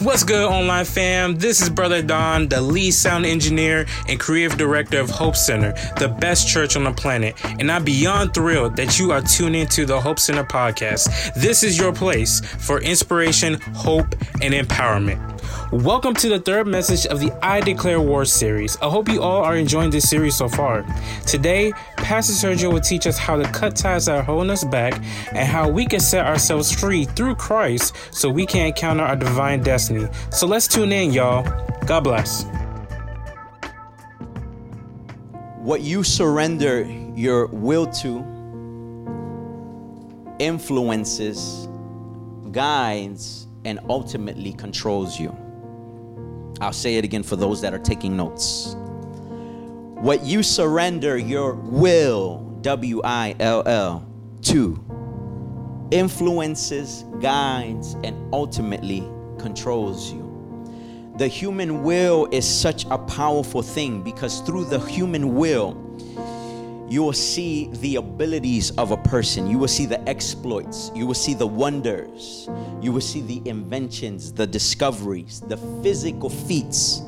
What's 0.00 0.22
good, 0.22 0.44
online 0.48 0.84
fam? 0.84 1.38
This 1.38 1.60
is 1.60 1.68
Brother 1.68 2.02
Don, 2.02 2.46
the 2.46 2.60
lead 2.60 2.92
sound 2.92 3.26
engineer 3.26 3.84
and 4.06 4.20
creative 4.20 4.56
director 4.56 5.00
of 5.00 5.10
Hope 5.10 5.34
Center, 5.34 5.72
the 5.98 6.06
best 6.06 6.46
church 6.46 6.76
on 6.76 6.84
the 6.84 6.92
planet. 6.92 7.34
And 7.58 7.68
I'm 7.68 7.82
beyond 7.82 8.32
thrilled 8.32 8.76
that 8.76 9.00
you 9.00 9.10
are 9.10 9.20
tuning 9.20 9.62
into 9.62 9.86
the 9.86 10.00
Hope 10.00 10.20
Center 10.20 10.44
podcast. 10.44 11.34
This 11.34 11.64
is 11.64 11.76
your 11.76 11.92
place 11.92 12.40
for 12.40 12.80
inspiration, 12.80 13.54
hope, 13.74 14.14
and 14.40 14.54
empowerment. 14.54 15.37
Welcome 15.72 16.14
to 16.14 16.28
the 16.28 16.38
third 16.38 16.66
message 16.66 17.06
of 17.06 17.20
the 17.20 17.30
I 17.44 17.60
Declare 17.60 18.00
War 18.00 18.24
series. 18.24 18.76
I 18.78 18.88
hope 18.88 19.08
you 19.08 19.22
all 19.22 19.44
are 19.44 19.56
enjoying 19.56 19.90
this 19.90 20.08
series 20.08 20.34
so 20.34 20.48
far. 20.48 20.86
Today, 21.26 21.72
Pastor 21.96 22.32
Sergio 22.32 22.72
will 22.72 22.80
teach 22.80 23.06
us 23.06 23.18
how 23.18 23.36
to 23.36 23.44
cut 23.52 23.76
ties 23.76 24.06
that 24.06 24.16
are 24.16 24.22
holding 24.22 24.50
us 24.50 24.64
back 24.64 24.94
and 25.32 25.46
how 25.46 25.68
we 25.68 25.84
can 25.84 26.00
set 26.00 26.24
ourselves 26.24 26.72
free 26.72 27.04
through 27.04 27.34
Christ 27.34 27.94
so 28.10 28.30
we 28.30 28.46
can 28.46 28.68
encounter 28.68 29.02
our 29.02 29.16
divine 29.16 29.62
destiny. 29.62 30.08
So 30.30 30.46
let's 30.46 30.68
tune 30.68 30.92
in, 30.92 31.12
y'all. 31.12 31.42
God 31.84 32.04
bless. 32.04 32.44
What 35.58 35.82
you 35.82 36.02
surrender 36.02 36.84
your 37.14 37.46
will 37.48 37.86
to 37.86 38.24
influences, 40.38 41.68
guides, 42.52 43.47
and 43.68 43.78
ultimately 43.90 44.52
controls 44.54 45.20
you. 45.20 45.36
I'll 46.60 46.72
say 46.72 46.96
it 46.96 47.04
again 47.04 47.22
for 47.22 47.36
those 47.36 47.60
that 47.60 47.74
are 47.74 47.78
taking 47.78 48.16
notes. 48.16 48.74
What 50.00 50.24
you 50.24 50.42
surrender 50.42 51.18
your 51.18 51.52
will, 51.52 52.38
W 52.62 53.02
I 53.04 53.36
L 53.38 53.62
L, 53.66 54.10
to 54.42 54.82
influences, 55.90 57.04
guides, 57.20 57.94
and 58.04 58.16
ultimately 58.32 59.06
controls 59.38 60.10
you. 60.10 60.24
The 61.18 61.28
human 61.28 61.82
will 61.82 62.26
is 62.32 62.48
such 62.48 62.86
a 62.86 62.96
powerful 62.96 63.60
thing 63.60 64.02
because 64.02 64.40
through 64.40 64.64
the 64.64 64.80
human 64.80 65.34
will, 65.34 65.74
you 66.88 67.02
will 67.02 67.12
see 67.12 67.68
the 67.74 67.96
abilities 67.96 68.70
of 68.72 68.92
a 68.92 68.96
person. 68.96 69.46
You 69.46 69.58
will 69.58 69.68
see 69.68 69.84
the 69.84 70.06
exploits. 70.08 70.90
You 70.94 71.06
will 71.06 71.14
see 71.14 71.34
the 71.34 71.46
wonders. 71.46 72.48
You 72.80 72.92
will 72.92 73.02
see 73.02 73.20
the 73.20 73.42
inventions, 73.48 74.32
the 74.32 74.46
discoveries, 74.46 75.40
the 75.40 75.58
physical 75.82 76.30
feats, 76.30 77.02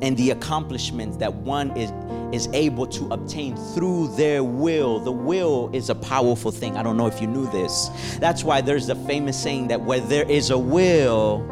and 0.00 0.16
the 0.16 0.30
accomplishments 0.30 1.18
that 1.18 1.32
one 1.32 1.76
is, 1.76 1.92
is 2.34 2.48
able 2.54 2.86
to 2.86 3.06
obtain 3.12 3.54
through 3.74 4.16
their 4.16 4.42
will. 4.42 4.98
The 4.98 5.12
will 5.12 5.70
is 5.74 5.90
a 5.90 5.94
powerful 5.94 6.50
thing. 6.50 6.78
I 6.78 6.82
don't 6.82 6.96
know 6.96 7.06
if 7.06 7.20
you 7.20 7.26
knew 7.26 7.46
this. 7.52 7.90
That's 8.18 8.42
why 8.42 8.62
there's 8.62 8.86
the 8.86 8.96
famous 8.96 9.40
saying 9.40 9.68
that 9.68 9.80
where 9.82 10.00
there 10.00 10.28
is 10.28 10.50
a 10.50 10.58
will, 10.58 11.46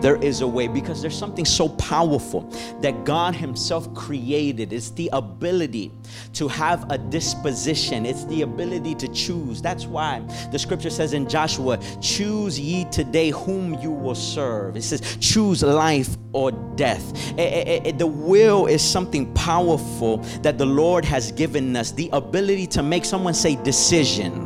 there 0.00 0.16
is 0.16 0.40
a 0.40 0.46
way 0.46 0.68
because 0.68 1.02
there's 1.02 1.16
something 1.16 1.44
so 1.44 1.68
powerful 1.70 2.42
that 2.80 3.04
God 3.04 3.34
Himself 3.34 3.92
created. 3.94 4.72
It's 4.72 4.90
the 4.90 5.10
ability 5.12 5.92
to 6.34 6.48
have 6.48 6.90
a 6.90 6.98
disposition, 6.98 8.06
it's 8.06 8.24
the 8.24 8.42
ability 8.42 8.94
to 8.96 9.08
choose. 9.08 9.62
That's 9.62 9.86
why 9.86 10.20
the 10.52 10.58
scripture 10.58 10.90
says 10.90 11.12
in 11.12 11.28
Joshua, 11.28 11.78
Choose 12.00 12.58
ye 12.58 12.84
today 12.86 13.30
whom 13.30 13.74
you 13.80 13.90
will 13.90 14.14
serve. 14.14 14.76
It 14.76 14.82
says, 14.82 15.16
Choose 15.20 15.62
life 15.62 16.16
or 16.32 16.52
death. 16.76 17.32
Eh, 17.38 17.42
eh, 17.42 17.80
eh, 17.84 17.92
the 17.92 18.06
will 18.06 18.66
is 18.66 18.82
something 18.82 19.32
powerful 19.34 20.18
that 20.42 20.58
the 20.58 20.66
Lord 20.66 21.04
has 21.04 21.32
given 21.32 21.74
us 21.74 21.92
the 21.92 22.10
ability 22.12 22.66
to 22.68 22.82
make 22.82 23.04
someone 23.04 23.34
say 23.34 23.56
decision 23.56 24.45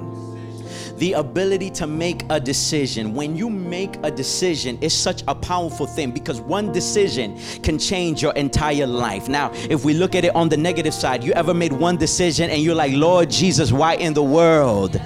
the 1.00 1.14
ability 1.14 1.70
to 1.70 1.86
make 1.86 2.22
a 2.28 2.38
decision. 2.38 3.14
When 3.14 3.34
you 3.34 3.48
make 3.48 3.96
a 4.02 4.10
decision, 4.10 4.78
it's 4.82 4.94
such 4.94 5.24
a 5.26 5.34
powerful 5.34 5.86
thing 5.86 6.10
because 6.10 6.42
one 6.42 6.72
decision 6.72 7.38
can 7.62 7.78
change 7.78 8.20
your 8.20 8.34
entire 8.34 8.86
life. 8.86 9.26
Now, 9.26 9.50
if 9.70 9.82
we 9.82 9.94
look 9.94 10.14
at 10.14 10.26
it 10.26 10.36
on 10.36 10.50
the 10.50 10.58
negative 10.58 10.92
side, 10.92 11.24
you 11.24 11.32
ever 11.32 11.54
made 11.54 11.72
one 11.72 11.96
decision 11.96 12.50
and 12.50 12.62
you're 12.62 12.74
like, 12.74 12.92
Lord 12.92 13.30
Jesus, 13.30 13.72
why 13.72 13.94
in 13.94 14.12
the 14.12 14.22
world? 14.22 15.00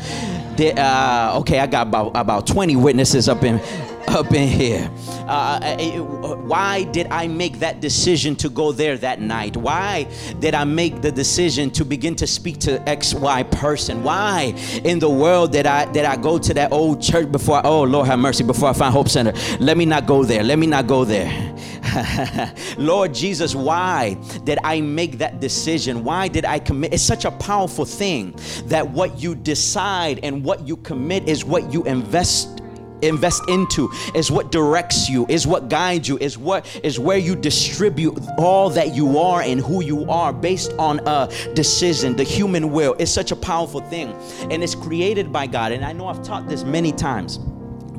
Did, 0.57 0.81
uh, 0.81 1.39
okay, 1.41 1.61
I 1.61 1.67
got 1.69 1.87
about, 1.87 2.13
about 2.17 2.47
20 2.49 2.75
witnesses 2.75 3.29
up 3.29 3.45
in 3.45 3.61
up 4.09 4.33
in 4.33 4.49
here. 4.49 4.91
Uh, 5.27 5.59
uh, 5.63 5.77
uh, 5.83 6.37
why 6.37 6.85
did 6.85 7.07
I 7.11 7.27
make 7.29 7.59
that 7.61 7.81
decision 7.81 8.37
to 8.37 8.49
go 8.49 8.73
there 8.73 8.97
that 8.99 9.21
night? 9.21 9.57
Why 9.57 10.07
did 10.39 10.55
I 10.55 10.65
make 10.65 11.03
the 11.03 11.11
decision 11.11 11.71
to 11.73 11.85
begin 11.85 12.15
to 12.17 12.27
speak 12.27 12.59
to 12.61 12.79
XY 12.81 13.51
person? 13.51 14.03
Why 14.03 14.55
in 14.85 14.99
the 14.99 15.09
world 15.09 15.53
did 15.53 15.67
I 15.67 15.91
did 15.91 16.05
I 16.05 16.17
go 16.17 16.39
to 16.39 16.55
that 16.55 16.73
old 16.73 17.03
church 17.03 17.31
before? 17.31 17.57
I, 17.57 17.63
oh 17.65 17.83
Lord 17.83 18.07
have 18.07 18.19
mercy! 18.19 18.45
Before 18.45 18.69
I 18.69 18.73
find 18.73 18.93
Hope 18.93 19.09
Center, 19.09 19.33
let 19.61 19.77
me 19.77 19.87
not 19.87 20.07
go 20.07 20.25
there. 20.25 20.43
Let 20.43 20.59
me 20.59 20.67
not 20.67 20.87
go 20.87 21.05
there. 21.05 21.55
Lord 22.79 23.15
Jesus, 23.15 23.55
why 23.55 24.15
did 24.45 24.59
I 24.65 24.81
make 24.81 25.19
that 25.19 25.41
decision? 25.41 26.05
Why 26.05 26.29
did 26.29 26.45
I 26.45 26.59
commit? 26.59 26.93
It's 26.93 27.03
such 27.03 27.25
a 27.25 27.31
powerful 27.31 27.85
thing 27.85 28.35
that 28.67 28.89
what 28.89 29.21
you 29.21 29.35
decide 29.35 30.21
and 30.23 30.45
what 30.45 30.67
you 30.67 30.77
commit 30.79 31.29
is 31.29 31.45
what 31.45 31.73
you 31.73 31.85
invest 31.85 32.61
invest 33.03 33.43
into 33.49 33.91
is 34.15 34.31
what 34.31 34.51
directs 34.51 35.09
you 35.09 35.27
is 35.29 35.47
what 35.47 35.69
guides 35.69 36.09
you 36.09 36.19
is 36.19 36.39
what 36.39 36.67
is 36.83 36.99
where 36.99 37.19
you 37.19 37.37
distribute 37.37 38.19
all 38.39 38.71
that 38.71 38.95
you 38.95 39.19
are 39.19 39.43
and 39.43 39.61
who 39.61 39.83
you 39.83 40.09
are 40.11 40.33
based 40.33 40.73
on 40.79 41.01
a 41.07 41.29
decision. 41.55 42.17
The 42.17 42.25
human 42.25 42.71
will 42.71 42.95
is 42.95 43.13
such 43.13 43.33
a 43.33 43.37
powerful 43.37 43.81
thing 43.81 44.13
and 44.51 44.63
it's 44.63 44.75
created 44.75 45.33
by 45.33 45.47
god. 45.47 45.73
And 45.73 45.85
i 45.85 45.93
know 45.93 46.09
i've 46.09 46.23
taught 46.23 46.49
this 46.49 46.65
many 46.65 46.93
times 46.93 47.39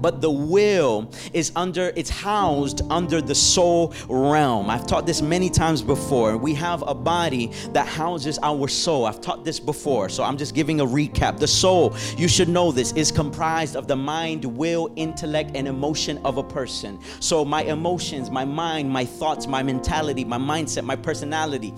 but 0.05 0.21
the 0.21 0.29
will 0.29 1.09
is 1.33 1.51
under 1.55 1.91
it's 1.95 2.11
housed 2.11 2.83
under 2.91 3.21
the 3.21 3.33
soul 3.33 3.91
realm. 4.07 4.69
I've 4.69 4.85
taught 4.85 5.07
this 5.07 5.19
many 5.19 5.49
times 5.49 5.81
before. 5.81 6.37
We 6.37 6.53
have 6.53 6.83
a 6.83 6.93
body 6.93 7.47
that 7.73 7.87
houses 7.87 8.37
our 8.43 8.67
soul. 8.67 9.07
I've 9.07 9.19
taught 9.19 9.43
this 9.43 9.59
before 9.59 10.07
so 10.09 10.23
i'm 10.23 10.37
just 10.37 10.53
giving 10.53 10.79
a 10.79 10.85
recap. 10.85 11.39
The 11.39 11.47
soul 11.47 11.95
you 12.17 12.27
should 12.27 12.49
know 12.49 12.71
this 12.71 12.91
is 12.91 13.11
comprised 13.11 13.75
of 13.75 13.87
the 13.87 13.95
mind 13.95 14.45
will 14.45 14.91
intellect 14.95 15.55
and 15.55 15.67
emotion 15.67 16.19
of 16.23 16.37
a 16.37 16.43
person. 16.43 16.99
So 17.19 17.43
my 17.43 17.63
emotions 17.63 18.29
my 18.29 18.45
mind 18.45 18.87
my 18.91 19.05
thoughts 19.05 19.47
my 19.47 19.63
mentality 19.63 20.23
my 20.23 20.37
mindset 20.37 20.83
my 20.83 20.95
personality 20.95 21.73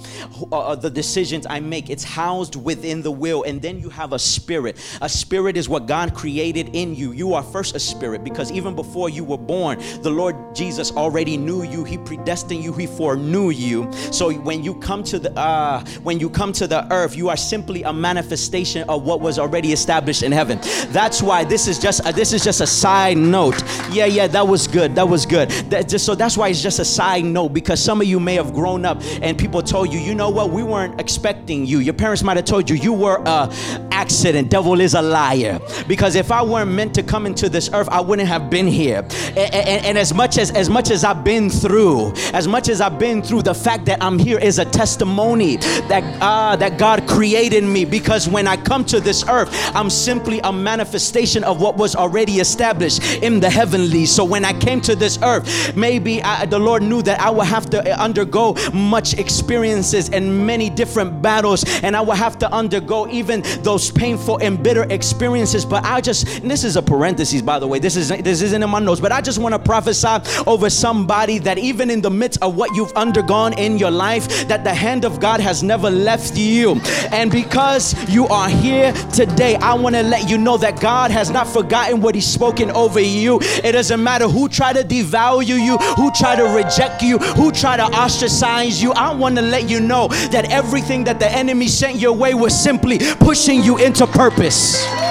uh, 0.51 0.57
uh, 0.57 0.75
the 0.75 0.89
decisions 0.89 1.47
i 1.49 1.61
make 1.61 1.89
it's 1.89 2.03
housed 2.03 2.57
within 2.57 3.01
the 3.01 3.11
will. 3.23 3.43
And 3.43 3.61
then 3.61 3.79
you 3.79 3.87
have 3.87 4.11
a 4.11 4.19
spirit. 4.19 4.75
A 5.01 5.07
spirit 5.07 5.55
is 5.55 5.69
what 5.69 5.85
god 5.85 6.13
created 6.13 6.75
in 6.75 6.93
you. 6.93 7.13
You 7.13 7.33
are 7.33 7.43
first 7.43 7.73
a 7.73 7.79
spirit 7.79 8.16
Spirit 8.17 8.23
because 8.23 8.51
even 8.51 8.75
before 8.75 9.09
you 9.09 9.23
were 9.23 9.37
born, 9.37 9.79
the 10.01 10.09
Lord 10.09 10.35
Jesus 10.55 10.91
already 10.91 11.37
knew 11.37 11.63
you. 11.63 11.83
He 11.83 11.97
predestined 11.97 12.63
you. 12.63 12.73
He 12.73 12.87
foreknew 12.87 13.49
you. 13.49 13.91
So 14.11 14.31
when 14.31 14.63
you 14.63 14.75
come 14.75 15.03
to 15.03 15.19
the 15.19 15.37
uh, 15.37 15.83
when 16.03 16.19
you 16.19 16.29
come 16.29 16.51
to 16.53 16.67
the 16.67 16.91
earth, 16.91 17.15
you 17.15 17.29
are 17.29 17.37
simply 17.37 17.83
a 17.83 17.93
manifestation 17.93 18.87
of 18.89 19.03
what 19.03 19.21
was 19.21 19.39
already 19.39 19.71
established 19.71 20.23
in 20.23 20.31
heaven. 20.31 20.59
That's 20.91 21.21
why 21.21 21.43
this 21.43 21.67
is 21.67 21.79
just 21.79 22.05
a, 22.05 22.13
this 22.13 22.33
is 22.33 22.43
just 22.43 22.61
a 22.61 22.67
side 22.67 23.17
note. 23.17 23.61
Yeah, 23.91 24.05
yeah, 24.05 24.27
that 24.27 24.47
was 24.47 24.67
good. 24.67 24.95
That 24.95 25.07
was 25.07 25.25
good. 25.25 25.49
That, 25.69 25.89
just, 25.89 26.05
so 26.05 26.15
that's 26.15 26.37
why 26.37 26.49
it's 26.49 26.61
just 26.61 26.79
a 26.79 26.85
side 26.85 27.25
note 27.25 27.49
because 27.53 27.83
some 27.83 28.01
of 28.01 28.07
you 28.07 28.19
may 28.19 28.35
have 28.35 28.53
grown 28.53 28.85
up 28.85 29.01
and 29.21 29.37
people 29.37 29.61
told 29.61 29.93
you, 29.93 29.99
you 29.99 30.15
know 30.15 30.29
what, 30.29 30.49
we 30.49 30.63
weren't 30.63 30.99
expecting 30.99 31.65
you. 31.65 31.79
Your 31.79 31.93
parents 31.93 32.23
might 32.23 32.37
have 32.37 32.45
told 32.45 32.69
you 32.69 32.75
you 32.75 32.93
were 32.93 33.21
a 33.25 33.51
accident. 33.91 34.49
Devil 34.49 34.79
is 34.79 34.93
a 34.93 35.01
liar. 35.01 35.59
Because 35.87 36.15
if 36.15 36.31
I 36.31 36.41
weren't 36.41 36.71
meant 36.71 36.93
to 36.95 37.03
come 37.03 37.25
into 37.25 37.49
this 37.49 37.69
earth, 37.73 37.89
wouldn't 37.99 38.27
have 38.27 38.49
been 38.49 38.67
here. 38.67 38.99
And, 39.29 39.53
and, 39.53 39.85
and, 39.85 39.97
as 39.97 40.13
much 40.13 40.37
as 40.37 40.51
as 40.51 40.69
much 40.69 40.91
as 40.91 41.03
I've 41.03 41.23
been 41.23 41.49
through, 41.49 42.13
as 42.33 42.47
much 42.47 42.69
as 42.69 42.81
I've 42.81 42.99
been 42.99 43.21
through, 43.21 43.43
the 43.43 43.53
fact 43.53 43.85
that 43.85 44.01
I'm 44.01 44.19
here 44.19 44.37
is 44.39 44.59
a 44.59 44.65
testimony 44.65 45.57
that 45.87 46.03
uh, 46.21 46.55
that 46.57 46.77
God 46.77 47.07
created 47.07 47.63
me. 47.63 47.85
Because 47.85 48.27
when 48.27 48.47
I 48.47 48.57
come 48.57 48.85
to 48.85 48.99
this 48.99 49.27
earth, 49.27 49.49
I'm 49.75 49.89
simply 49.89 50.39
a 50.43 50.51
manifestation 50.51 51.43
of 51.43 51.61
what 51.61 51.77
was 51.77 51.95
already 51.95 52.39
established 52.39 53.01
in 53.23 53.39
the 53.39 53.49
heavenly. 53.49 54.05
So 54.05 54.23
when 54.23 54.45
I 54.45 54.53
came 54.59 54.81
to 54.81 54.95
this 54.95 55.17
earth, 55.21 55.75
maybe 55.75 56.21
I, 56.21 56.45
the 56.45 56.59
Lord 56.59 56.83
knew 56.83 57.01
that 57.03 57.19
I 57.19 57.29
would 57.29 57.47
have 57.47 57.69
to 57.71 57.99
undergo 57.99 58.55
much 58.73 59.13
experiences 59.13 60.09
and 60.09 60.45
many 60.45 60.69
different 60.69 61.21
battles, 61.21 61.63
and 61.83 61.95
I 61.95 62.01
would 62.01 62.17
have 62.17 62.37
to 62.39 62.51
undergo 62.51 63.07
even 63.07 63.41
those 63.61 63.91
painful 63.91 64.37
and 64.41 64.61
bitter 64.61 64.83
experiences. 64.89 65.65
But 65.65 65.85
I 65.85 66.01
just 66.01 66.43
this 66.43 66.63
is 66.63 66.75
a 66.75 66.81
parenthesis, 66.81 67.41
by 67.41 67.59
the 67.59 67.67
way 67.67 67.79
this 67.79 67.86
is 67.95 68.09
this 68.09 68.41
isn't 68.41 68.63
in 68.63 68.69
my 68.69 68.79
notes, 68.79 68.99
but 68.99 69.11
I 69.11 69.21
just 69.21 69.39
want 69.39 69.53
to 69.53 69.59
prophesy 69.59 70.07
over 70.45 70.69
somebody 70.69 71.39
that 71.39 71.57
even 71.57 71.89
in 71.89 72.01
the 72.01 72.09
midst 72.09 72.41
of 72.41 72.55
what 72.55 72.75
you've 72.75 72.91
undergone 72.93 73.53
in 73.53 73.77
your 73.77 73.91
life, 73.91 74.47
that 74.47 74.63
the 74.63 74.73
hand 74.73 75.05
of 75.05 75.19
God 75.19 75.39
has 75.39 75.63
never 75.63 75.89
left 75.89 76.35
you. 76.35 76.79
And 77.11 77.31
because 77.31 77.95
you 78.09 78.27
are 78.27 78.49
here 78.49 78.91
today, 79.13 79.55
I 79.55 79.73
want 79.73 79.95
to 79.95 80.03
let 80.03 80.29
you 80.29 80.37
know 80.37 80.57
that 80.57 80.81
God 80.81 81.11
has 81.11 81.29
not 81.29 81.47
forgotten 81.47 82.01
what 82.01 82.15
He's 82.15 82.25
spoken 82.25 82.71
over 82.71 82.99
you. 82.99 83.39
It 83.41 83.73
doesn't 83.73 84.03
matter 84.03 84.27
who 84.27 84.49
try 84.49 84.73
to 84.73 84.83
devalue 84.83 85.63
you, 85.63 85.77
who 85.77 86.11
try 86.11 86.35
to 86.35 86.43
reject 86.43 87.01
you, 87.01 87.17
who 87.19 87.51
try 87.51 87.77
to 87.77 87.83
ostracize 87.83 88.81
you. 88.81 88.91
I 88.93 89.13
want 89.13 89.35
to 89.37 89.41
let 89.41 89.69
you 89.69 89.79
know 89.79 90.07
that 90.31 90.51
everything 90.51 91.03
that 91.05 91.19
the 91.19 91.31
enemy 91.31 91.67
sent 91.67 91.97
your 91.97 92.13
way 92.13 92.33
was 92.33 92.59
simply 92.59 92.99
pushing 93.19 93.63
you 93.63 93.77
into 93.77 94.07
purpose. 94.07 95.06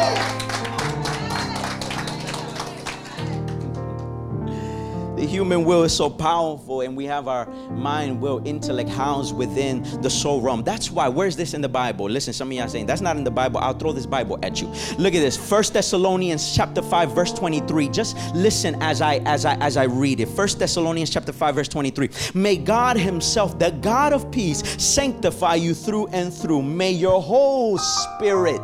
Human 5.37 5.67
will 5.67 5.83
is 5.83 5.94
so 5.94 6.09
powerful, 6.09 6.81
and 6.81 6.97
we 6.97 7.05
have 7.05 7.29
our 7.29 7.47
mind, 7.71 8.19
will, 8.19 8.41
intellect 8.47 8.88
housed 8.88 9.37
within 9.37 9.83
the 10.00 10.09
soul 10.09 10.41
realm. 10.41 10.62
That's 10.62 10.91
why. 10.91 11.09
Where's 11.09 11.37
this 11.37 11.53
in 11.53 11.61
the 11.61 11.69
Bible? 11.69 12.09
Listen, 12.09 12.33
some 12.33 12.49
of 12.49 12.55
y'all 12.55 12.69
saying 12.69 12.87
that's 12.87 13.03
not 13.03 13.19
in 13.19 13.25
the 13.25 13.31
Bible. 13.31 13.61
I'll 13.61 13.75
throw 13.75 13.93
this 13.93 14.06
Bible 14.06 14.38
at 14.43 14.62
you. 14.62 14.69
Look 14.97 15.15
at 15.15 15.21
this. 15.21 15.37
First 15.37 15.75
Thessalonians 15.75 16.56
chapter 16.56 16.81
5, 16.81 17.15
verse 17.15 17.35
23. 17.35 17.91
Just 17.91 18.17
listen 18.35 18.81
as 18.81 19.03
I 19.03 19.17
as 19.27 19.44
I 19.44 19.56
as 19.56 19.77
I 19.77 19.85
read 19.85 20.21
it. 20.21 20.27
First 20.31 20.59
Thessalonians 20.59 21.11
chapter 21.11 21.33
5, 21.33 21.55
verse 21.55 21.69
23. 21.69 22.09
May 22.33 22.56
God 22.56 22.97
Himself, 22.97 23.59
the 23.59 23.73
God 23.73 24.15
of 24.15 24.31
peace, 24.31 24.62
sanctify 24.83 25.56
you 25.56 25.75
through 25.75 26.06
and 26.09 26.33
through. 26.33 26.62
May 26.62 26.93
your 26.93 27.21
whole 27.21 27.77
spirit, 27.77 28.62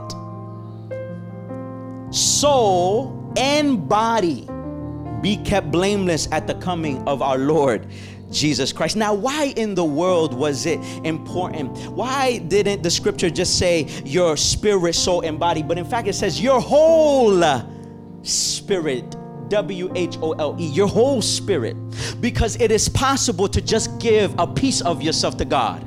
soul, 2.11 3.31
and 3.37 3.87
body 3.87 4.49
be 5.23 5.37
kept 5.39 5.71
blameless 5.71 6.29
at 6.33 6.47
the 6.47 6.55
coming 6.55 7.07
of 7.09 7.23
our 7.23 7.39
Lord 7.39 7.87
Jesus 8.31 8.73
Christ. 8.73 8.97
Now, 8.97 9.15
why 9.15 9.53
in 9.57 9.75
the 9.75 9.85
world 9.85 10.35
was 10.35 10.67
it 10.67 10.81
important? 11.05 11.77
Why 11.93 12.39
didn't 12.39 12.83
the 12.83 12.91
scripture 12.91 13.31
just 13.31 13.59
say 13.59 13.87
your 14.05 14.37
spirit, 14.37 14.95
soul, 14.95 15.21
and 15.21 15.39
body? 15.39 15.63
But 15.63 15.79
in 15.79 15.85
fact, 15.85 16.09
it 16.09 16.15
says 16.15 16.41
your 16.41 16.61
whole 16.61 17.43
spirit. 18.23 19.17
W 19.49 19.93
H 19.95 20.17
O 20.23 20.33
L 20.33 20.57
E, 20.59 20.65
your 20.69 20.89
whole 20.89 21.21
spirit, 21.21 21.77
because 22.23 22.57
it 22.57 22.73
is 22.73 22.89
possible 22.89 23.47
to 23.49 23.61
just 23.61 24.01
give 24.01 24.35
a 24.39 24.47
piece 24.47 24.81
of 24.81 25.03
yourself 25.03 25.37
to 25.37 25.45
God. 25.45 25.85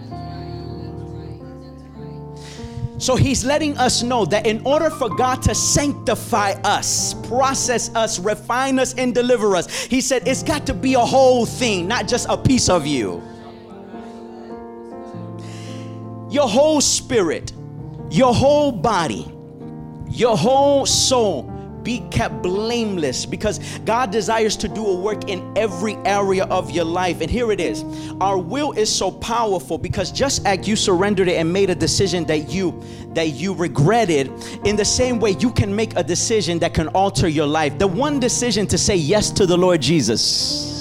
So 2.97 3.15
he's 3.15 3.43
letting 3.43 3.77
us 3.77 4.03
know 4.03 4.25
that 4.25 4.47
in 4.47 4.65
order 4.65 4.89
for 4.89 5.09
God 5.09 5.41
to 5.43 5.55
sanctify 5.55 6.51
us, 6.63 7.13
process 7.27 7.93
us, 7.93 8.19
refine 8.19 8.79
us, 8.79 8.93
and 8.93 9.13
deliver 9.13 9.55
us, 9.55 9.83
he 9.83 9.99
said 9.99 10.27
it's 10.27 10.43
got 10.43 10.65
to 10.67 10.73
be 10.73 10.93
a 10.93 10.99
whole 10.99 11.45
thing, 11.45 11.87
not 11.87 12.07
just 12.07 12.27
a 12.29 12.37
piece 12.37 12.69
of 12.69 12.85
you. 12.85 13.21
Your 16.29 16.47
whole 16.47 16.81
spirit, 16.81 17.53
your 18.09 18.33
whole 18.33 18.71
body, 18.71 19.31
your 20.09 20.37
whole 20.37 20.85
soul 20.85 21.54
be 21.85 21.99
kept 22.09 22.41
blameless 22.41 23.25
because 23.25 23.59
God 23.85 24.11
desires 24.11 24.57
to 24.57 24.67
do 24.67 24.85
a 24.85 24.95
work 24.99 25.29
in 25.29 25.57
every 25.57 25.95
area 26.03 26.43
of 26.45 26.71
your 26.71 26.83
life. 26.83 27.21
And 27.21 27.31
here 27.31 27.51
it 27.51 27.61
is. 27.61 27.85
Our 28.19 28.37
will 28.37 28.73
is 28.73 28.93
so 28.93 29.11
powerful 29.11 29.77
because 29.77 30.11
just 30.11 30.45
as 30.45 30.67
you 30.67 30.75
surrendered 30.75 31.29
it 31.29 31.35
and 31.35 31.53
made 31.53 31.69
a 31.69 31.75
decision 31.75 32.25
that 32.25 32.49
you 32.49 32.81
that 33.13 33.29
you 33.29 33.53
regretted 33.53 34.27
in 34.65 34.75
the 34.75 34.83
same 34.83 35.19
way 35.19 35.31
you 35.39 35.49
can 35.49 35.73
make 35.73 35.95
a 35.95 36.03
decision 36.03 36.59
that 36.59 36.73
can 36.73 36.89
alter 36.89 37.29
your 37.29 37.47
life. 37.47 37.77
The 37.77 37.87
one 37.87 38.19
decision 38.19 38.67
to 38.67 38.77
say 38.77 38.95
yes 38.95 39.29
to 39.31 39.45
the 39.45 39.55
lord 39.55 39.81
jesus 39.81 40.74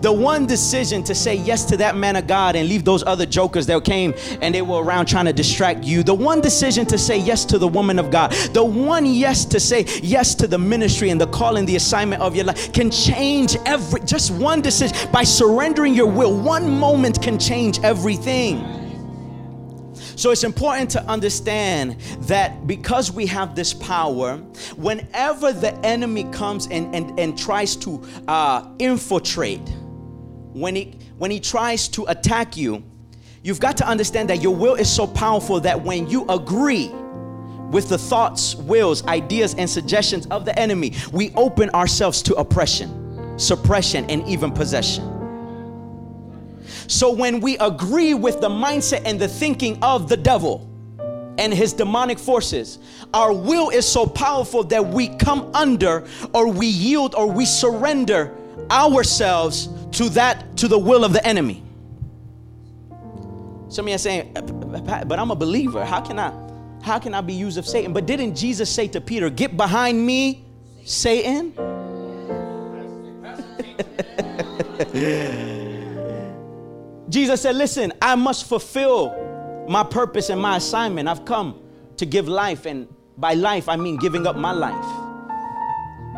the 0.00 0.12
one 0.12 0.46
decision 0.46 1.02
to 1.04 1.14
say 1.14 1.34
yes 1.34 1.64
to 1.66 1.76
that 1.78 1.96
man 1.96 2.16
of 2.16 2.26
God 2.26 2.56
and 2.56 2.68
leave 2.68 2.84
those 2.84 3.02
other 3.04 3.26
jokers 3.26 3.66
that 3.66 3.84
came 3.84 4.14
and 4.40 4.54
they 4.54 4.62
were 4.62 4.82
around 4.82 5.06
trying 5.06 5.26
to 5.26 5.32
distract 5.32 5.84
you. 5.84 6.02
The 6.02 6.14
one 6.14 6.40
decision 6.40 6.86
to 6.86 6.98
say 6.98 7.18
yes 7.18 7.44
to 7.46 7.58
the 7.58 7.68
woman 7.68 7.98
of 7.98 8.10
God. 8.10 8.32
The 8.52 8.64
one 8.64 9.06
yes 9.06 9.44
to 9.46 9.60
say 9.60 9.84
yes 10.02 10.34
to 10.36 10.46
the 10.46 10.58
ministry 10.58 11.10
and 11.10 11.20
the 11.20 11.26
calling, 11.26 11.66
the 11.66 11.76
assignment 11.76 12.22
of 12.22 12.34
your 12.34 12.46
life 12.46 12.72
can 12.72 12.90
change 12.90 13.56
every, 13.66 14.00
just 14.00 14.30
one 14.30 14.60
decision. 14.60 14.96
By 15.12 15.24
surrendering 15.24 15.94
your 15.94 16.06
will, 16.06 16.36
one 16.36 16.68
moment 16.78 17.22
can 17.22 17.38
change 17.38 17.78
everything. 17.80 18.80
So 20.20 20.30
it's 20.32 20.44
important 20.44 20.90
to 20.90 21.02
understand 21.04 21.98
that 22.28 22.66
because 22.66 23.10
we 23.10 23.24
have 23.26 23.54
this 23.54 23.72
power, 23.72 24.36
whenever 24.76 25.50
the 25.50 25.74
enemy 25.78 26.24
comes 26.24 26.66
and, 26.66 26.94
and, 26.94 27.18
and 27.18 27.38
tries 27.38 27.74
to 27.76 28.06
uh, 28.28 28.68
infiltrate, 28.78 29.66
when 30.52 30.74
he 30.74 30.98
when 31.18 31.30
he 31.30 31.40
tries 31.40 31.88
to 31.88 32.04
attack 32.06 32.56
you, 32.56 32.82
you've 33.42 33.60
got 33.60 33.76
to 33.78 33.86
understand 33.86 34.30
that 34.30 34.42
your 34.42 34.54
will 34.54 34.74
is 34.74 34.90
so 34.90 35.06
powerful 35.06 35.60
that 35.60 35.80
when 35.82 36.08
you 36.08 36.26
agree 36.28 36.88
with 37.70 37.88
the 37.88 37.98
thoughts, 37.98 38.56
wills, 38.56 39.06
ideas, 39.06 39.54
and 39.54 39.68
suggestions 39.68 40.26
of 40.26 40.44
the 40.44 40.58
enemy, 40.58 40.94
we 41.12 41.30
open 41.34 41.70
ourselves 41.70 42.20
to 42.22 42.34
oppression, 42.34 43.38
suppression, 43.38 44.04
and 44.10 44.26
even 44.26 44.50
possession. 44.50 45.04
So 46.88 47.12
when 47.12 47.40
we 47.40 47.56
agree 47.58 48.14
with 48.14 48.40
the 48.40 48.48
mindset 48.48 49.02
and 49.04 49.20
the 49.20 49.28
thinking 49.28 49.78
of 49.82 50.08
the 50.08 50.16
devil, 50.16 50.70
and 51.40 51.54
his 51.54 51.72
demonic 51.72 52.18
forces. 52.18 52.78
Our 53.14 53.32
will 53.32 53.70
is 53.70 53.88
so 53.88 54.06
powerful 54.06 54.62
that 54.64 54.86
we 54.86 55.08
come 55.08 55.50
under 55.54 56.06
or 56.34 56.52
we 56.52 56.66
yield 56.66 57.14
or 57.14 57.26
we 57.26 57.46
surrender 57.46 58.36
ourselves 58.70 59.68
to 59.92 60.08
that 60.10 60.56
to 60.58 60.68
the 60.68 60.78
will 60.78 61.04
of 61.04 61.12
the 61.12 61.24
enemy. 61.26 61.62
Some 63.68 63.84
of 63.84 63.88
you 63.90 63.94
are 63.94 63.98
saying 63.98 64.32
uh, 64.36 64.42
but 65.04 65.18
i'm 65.18 65.30
a 65.30 65.36
believer. 65.36 65.84
How 65.84 66.00
can 66.00 66.18
i 66.18 66.32
how 66.82 66.98
can 66.98 67.14
i 67.14 67.20
be 67.20 67.34
used 67.34 67.58
of 67.58 67.66
satan? 67.66 67.92
But 67.92 68.06
didn't 68.06 68.34
jesus 68.34 68.70
say 68.70 68.88
to 68.88 69.00
peter 69.00 69.30
get 69.30 69.56
behind 69.56 70.04
me 70.04 70.44
satan? 70.84 71.54
Jesus 77.10 77.42
said 77.42 77.56
listen 77.56 77.92
i 78.00 78.14
must 78.14 78.48
fulfill 78.48 79.14
my 79.68 79.84
purpose 79.84 80.30
and 80.30 80.40
my 80.40 80.56
assignment. 80.56 81.08
I've 81.08 81.24
come 81.24 81.60
to 81.96 82.06
give 82.06 82.28
life 82.28 82.66
and 82.66 82.88
by 83.18 83.34
life 83.34 83.68
i 83.68 83.76
mean 83.76 83.96
giving 83.96 84.26
up 84.26 84.36
my 84.36 84.52
life. 84.52 84.84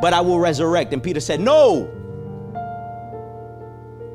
But 0.01 0.13
i 0.13 0.21
will 0.21 0.39
resurrect. 0.39 0.93
And 0.93 1.03
peter 1.03 1.21
said 1.21 1.41
no 1.41 2.02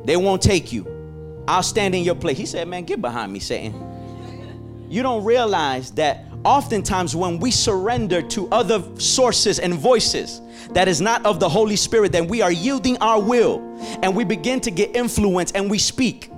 they 0.07 0.15
won't 0.15 0.42
take 0.42 0.71
you. 0.71 1.44
I'll 1.50 1.62
stand 1.62 1.94
in 1.94 2.04
your 2.04 2.15
place. 2.15 2.38
He 2.38 2.45
said, 2.45 2.68
Man, 2.68 2.86
get 2.86 3.01
behind 3.01 3.31
me, 3.31 3.39
Satan. 3.39 4.88
You 4.89 5.04
don't 5.04 5.25
realize 5.25 5.92
that 5.92 6.25
oftentimes 6.45 7.13
when 7.13 7.39
we 7.39 7.51
surrender 7.51 8.21
to 8.21 8.48
other 8.50 8.81
sources 9.00 9.59
and 9.59 9.74
voices 9.74 10.42
that 10.71 10.88
is 10.88 11.01
not 11.01 11.25
of 11.25 11.42
the 11.42 11.50
Holy 11.50 11.75
Spirit, 11.75 12.13
then 12.13 12.27
we 12.27 12.42
are 12.42 12.51
yielding 12.51 12.98
our 13.00 13.21
will 13.21 13.59
and 14.01 14.15
we 14.15 14.24
begin 14.24 14.62
to 14.62 14.71
get 14.71 14.95
influence 14.95 15.51
and 15.51 15.69
we 15.69 15.77
speak. 15.77 16.31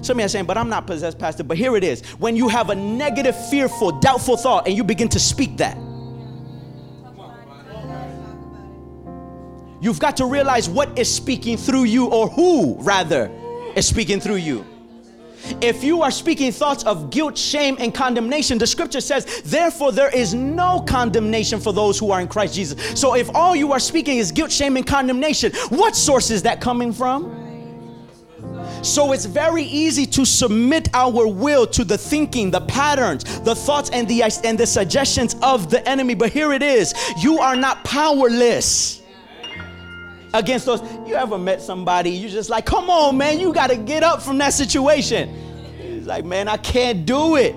Some 0.00 0.16
of 0.16 0.20
you 0.20 0.26
are 0.26 0.28
saying, 0.28 0.44
but 0.44 0.56
I'm 0.56 0.68
not 0.68 0.86
possessed, 0.86 1.18
Pastor. 1.18 1.42
But 1.42 1.56
here 1.56 1.76
it 1.76 1.82
is. 1.82 2.02
When 2.20 2.36
you 2.36 2.46
have 2.46 2.70
a 2.70 2.74
negative, 2.76 3.34
fearful, 3.48 3.98
doubtful 3.98 4.36
thought 4.36 4.68
and 4.68 4.76
you 4.76 4.84
begin 4.84 5.08
to 5.08 5.18
speak 5.18 5.56
that, 5.56 5.76
You've 9.80 10.00
got 10.00 10.16
to 10.18 10.26
realize 10.26 10.68
what 10.68 10.98
is 10.98 11.12
speaking 11.12 11.56
through 11.56 11.84
you, 11.84 12.06
or 12.06 12.28
who 12.28 12.76
rather 12.80 13.30
is 13.76 13.86
speaking 13.86 14.20
through 14.20 14.36
you. 14.36 14.64
If 15.60 15.84
you 15.84 16.02
are 16.02 16.10
speaking 16.10 16.50
thoughts 16.50 16.82
of 16.84 17.10
guilt, 17.10 17.38
shame, 17.38 17.76
and 17.78 17.94
condemnation, 17.94 18.58
the 18.58 18.66
scripture 18.66 19.00
says, 19.00 19.42
therefore, 19.42 19.92
there 19.92 20.14
is 20.14 20.34
no 20.34 20.80
condemnation 20.80 21.60
for 21.60 21.72
those 21.72 21.98
who 21.98 22.10
are 22.10 22.20
in 22.20 22.28
Christ 22.28 22.54
Jesus. 22.54 23.00
So, 23.00 23.14
if 23.14 23.32
all 23.34 23.54
you 23.54 23.72
are 23.72 23.78
speaking 23.78 24.18
is 24.18 24.32
guilt, 24.32 24.50
shame, 24.50 24.76
and 24.76 24.86
condemnation, 24.86 25.52
what 25.68 25.94
source 25.94 26.30
is 26.30 26.42
that 26.42 26.60
coming 26.60 26.92
from? 26.92 27.46
So 28.82 29.12
it's 29.12 29.24
very 29.24 29.64
easy 29.64 30.06
to 30.06 30.24
submit 30.24 30.88
our 30.94 31.26
will 31.26 31.66
to 31.68 31.84
the 31.84 31.98
thinking, 31.98 32.50
the 32.50 32.60
patterns, 32.62 33.40
the 33.40 33.54
thoughts, 33.54 33.90
and 33.90 34.06
the 34.06 34.22
and 34.44 34.56
the 34.56 34.66
suggestions 34.66 35.34
of 35.42 35.70
the 35.70 35.86
enemy. 35.88 36.14
But 36.14 36.30
here 36.30 36.52
it 36.52 36.62
is: 36.62 36.94
you 37.20 37.38
are 37.38 37.56
not 37.56 37.84
powerless 37.84 39.02
against 40.34 40.66
those. 40.66 40.82
You 41.06 41.14
ever 41.14 41.38
met 41.38 41.60
somebody, 41.62 42.10
you 42.10 42.28
just 42.28 42.50
like, 42.50 42.66
come 42.66 42.90
on, 42.90 43.16
man, 43.16 43.40
you 43.40 43.52
got 43.52 43.70
to 43.70 43.76
get 43.76 44.02
up 44.02 44.22
from 44.22 44.38
that 44.38 44.52
situation. 44.52 45.34
He's 45.80 46.06
like, 46.06 46.24
man, 46.24 46.48
I 46.48 46.56
can't 46.56 47.06
do 47.06 47.36
it. 47.36 47.54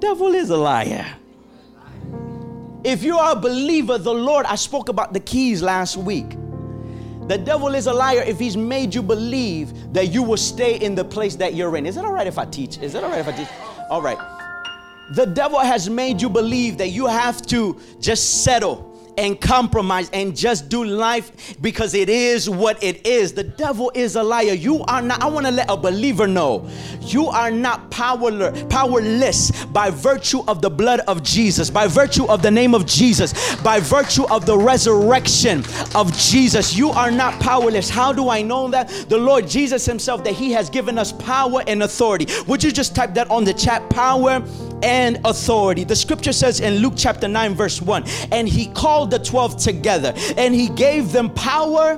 Devil 0.00 0.34
is 0.34 0.50
a 0.50 0.56
liar. 0.56 1.06
If 2.84 3.02
you 3.02 3.16
are 3.16 3.32
a 3.32 3.40
believer, 3.40 3.96
the 3.96 4.12
Lord, 4.12 4.44
I 4.44 4.56
spoke 4.56 4.90
about 4.90 5.14
the 5.14 5.20
keys 5.20 5.62
last 5.62 5.96
week. 5.96 6.36
The 7.28 7.38
devil 7.38 7.74
is 7.74 7.86
a 7.86 7.92
liar 7.92 8.22
if 8.26 8.38
he's 8.38 8.56
made 8.56 8.94
you 8.94 9.02
believe 9.02 9.94
that 9.94 10.08
you 10.08 10.22
will 10.22 10.36
stay 10.36 10.76
in 10.76 10.94
the 10.94 11.04
place 11.04 11.36
that 11.36 11.54
you're 11.54 11.74
in. 11.78 11.86
Is 11.86 11.96
it 11.96 12.04
all 12.04 12.12
right 12.12 12.26
if 12.26 12.36
I 12.36 12.44
teach? 12.44 12.76
Is 12.78 12.94
it 12.94 13.02
all 13.02 13.08
right 13.08 13.20
if 13.20 13.28
I 13.28 13.32
teach? 13.32 13.48
All 13.88 14.02
right. 14.02 14.18
The 15.14 15.24
devil 15.24 15.58
has 15.58 15.88
made 15.88 16.20
you 16.20 16.28
believe 16.28 16.76
that 16.78 16.88
you 16.88 17.06
have 17.06 17.40
to 17.46 17.80
just 17.98 18.44
settle 18.44 18.93
and 19.18 19.40
compromise 19.40 20.10
and 20.12 20.36
just 20.36 20.68
do 20.68 20.84
life 20.84 21.60
because 21.60 21.94
it 21.94 22.08
is 22.08 22.48
what 22.48 22.82
it 22.82 23.06
is. 23.06 23.32
The 23.32 23.44
devil 23.44 23.90
is 23.94 24.16
a 24.16 24.22
liar. 24.22 24.54
You 24.54 24.82
are 24.84 25.02
not, 25.02 25.22
I 25.22 25.26
want 25.26 25.46
to 25.46 25.52
let 25.52 25.70
a 25.70 25.76
believer 25.76 26.26
know, 26.26 26.68
you 27.00 27.26
are 27.26 27.50
not 27.50 27.90
powerless, 27.90 28.64
powerless 28.68 29.64
by 29.66 29.90
virtue 29.90 30.42
of 30.48 30.62
the 30.62 30.70
blood 30.70 31.00
of 31.00 31.22
Jesus, 31.22 31.70
by 31.70 31.86
virtue 31.86 32.26
of 32.26 32.42
the 32.42 32.50
name 32.50 32.74
of 32.74 32.86
Jesus, 32.86 33.56
by 33.56 33.80
virtue 33.80 34.24
of 34.30 34.46
the 34.46 34.56
resurrection 34.56 35.64
of 35.94 36.16
Jesus. 36.16 36.76
You 36.76 36.90
are 36.90 37.10
not 37.10 37.40
powerless. 37.40 37.88
How 37.88 38.12
do 38.12 38.28
I 38.28 38.42
know 38.42 38.68
that? 38.68 38.88
The 39.08 39.18
Lord 39.18 39.48
Jesus 39.48 39.86
Himself, 39.86 40.24
that 40.24 40.34
He 40.34 40.52
has 40.52 40.70
given 40.70 40.98
us 40.98 41.12
power 41.12 41.62
and 41.66 41.82
authority. 41.82 42.26
Would 42.46 42.62
you 42.62 42.72
just 42.72 42.94
type 42.94 43.14
that 43.14 43.30
on 43.30 43.44
the 43.44 43.54
chat? 43.54 43.88
Power 43.90 44.42
and 44.82 45.18
authority. 45.24 45.84
The 45.84 45.96
scripture 45.96 46.32
says 46.32 46.60
in 46.60 46.76
Luke 46.76 46.94
chapter 46.96 47.28
9, 47.28 47.54
verse 47.54 47.80
1 47.80 48.04
and 48.32 48.48
He 48.48 48.66
called 48.68 49.03
the 49.10 49.18
12 49.18 49.56
together. 49.58 50.12
And 50.36 50.54
he 50.54 50.68
gave 50.68 51.12
them 51.12 51.30
power 51.30 51.96